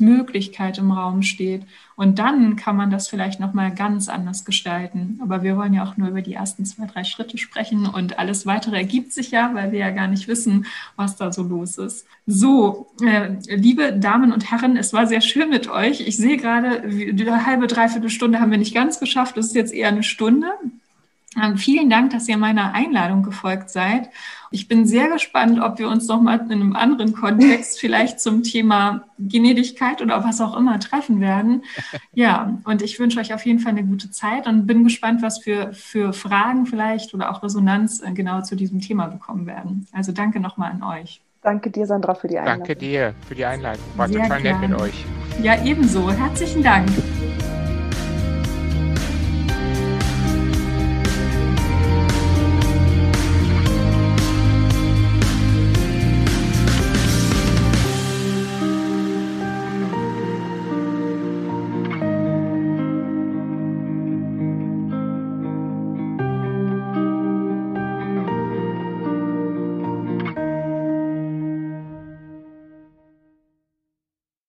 [0.00, 1.62] Veränderungsmöglichkeit im Raum steht.
[1.96, 5.20] Und dann kann man das vielleicht nochmal ganz anders gestalten.
[5.22, 8.46] Aber wir wollen ja auch nur über die ersten zwei, drei Schritte sprechen und alles
[8.46, 10.64] weitere ergibt sich ja, weil wir ja gar nicht wissen,
[10.96, 12.06] was da so los ist.
[12.26, 16.00] So, äh, liebe Damen und Herren, es war sehr schön mit euch.
[16.00, 19.36] Ich sehe gerade, die halbe, dreiviertel Stunde haben wir nicht ganz geschafft.
[19.36, 20.48] Das ist jetzt eher eine Stunde.
[21.40, 24.10] Ähm, vielen Dank, dass ihr meiner Einladung gefolgt seid.
[24.50, 28.42] Ich bin sehr gespannt, ob wir uns noch mal in einem anderen Kontext vielleicht zum
[28.42, 31.62] Thema Gnädigkeit oder was auch immer treffen werden.
[32.12, 35.38] Ja, und ich wünsche euch auf jeden Fall eine gute Zeit und bin gespannt, was
[35.38, 39.86] für, für Fragen vielleicht oder auch Resonanz äh, genau zu diesem Thema bekommen werden.
[39.92, 41.20] Also danke nochmal an euch.
[41.42, 42.66] Danke dir, Sandra, für die Einladung.
[42.66, 43.84] Danke dir für die Einladung.
[43.96, 45.04] War sehr total nett mit euch.
[45.42, 46.10] Ja, ebenso.
[46.10, 46.88] Herzlichen Dank.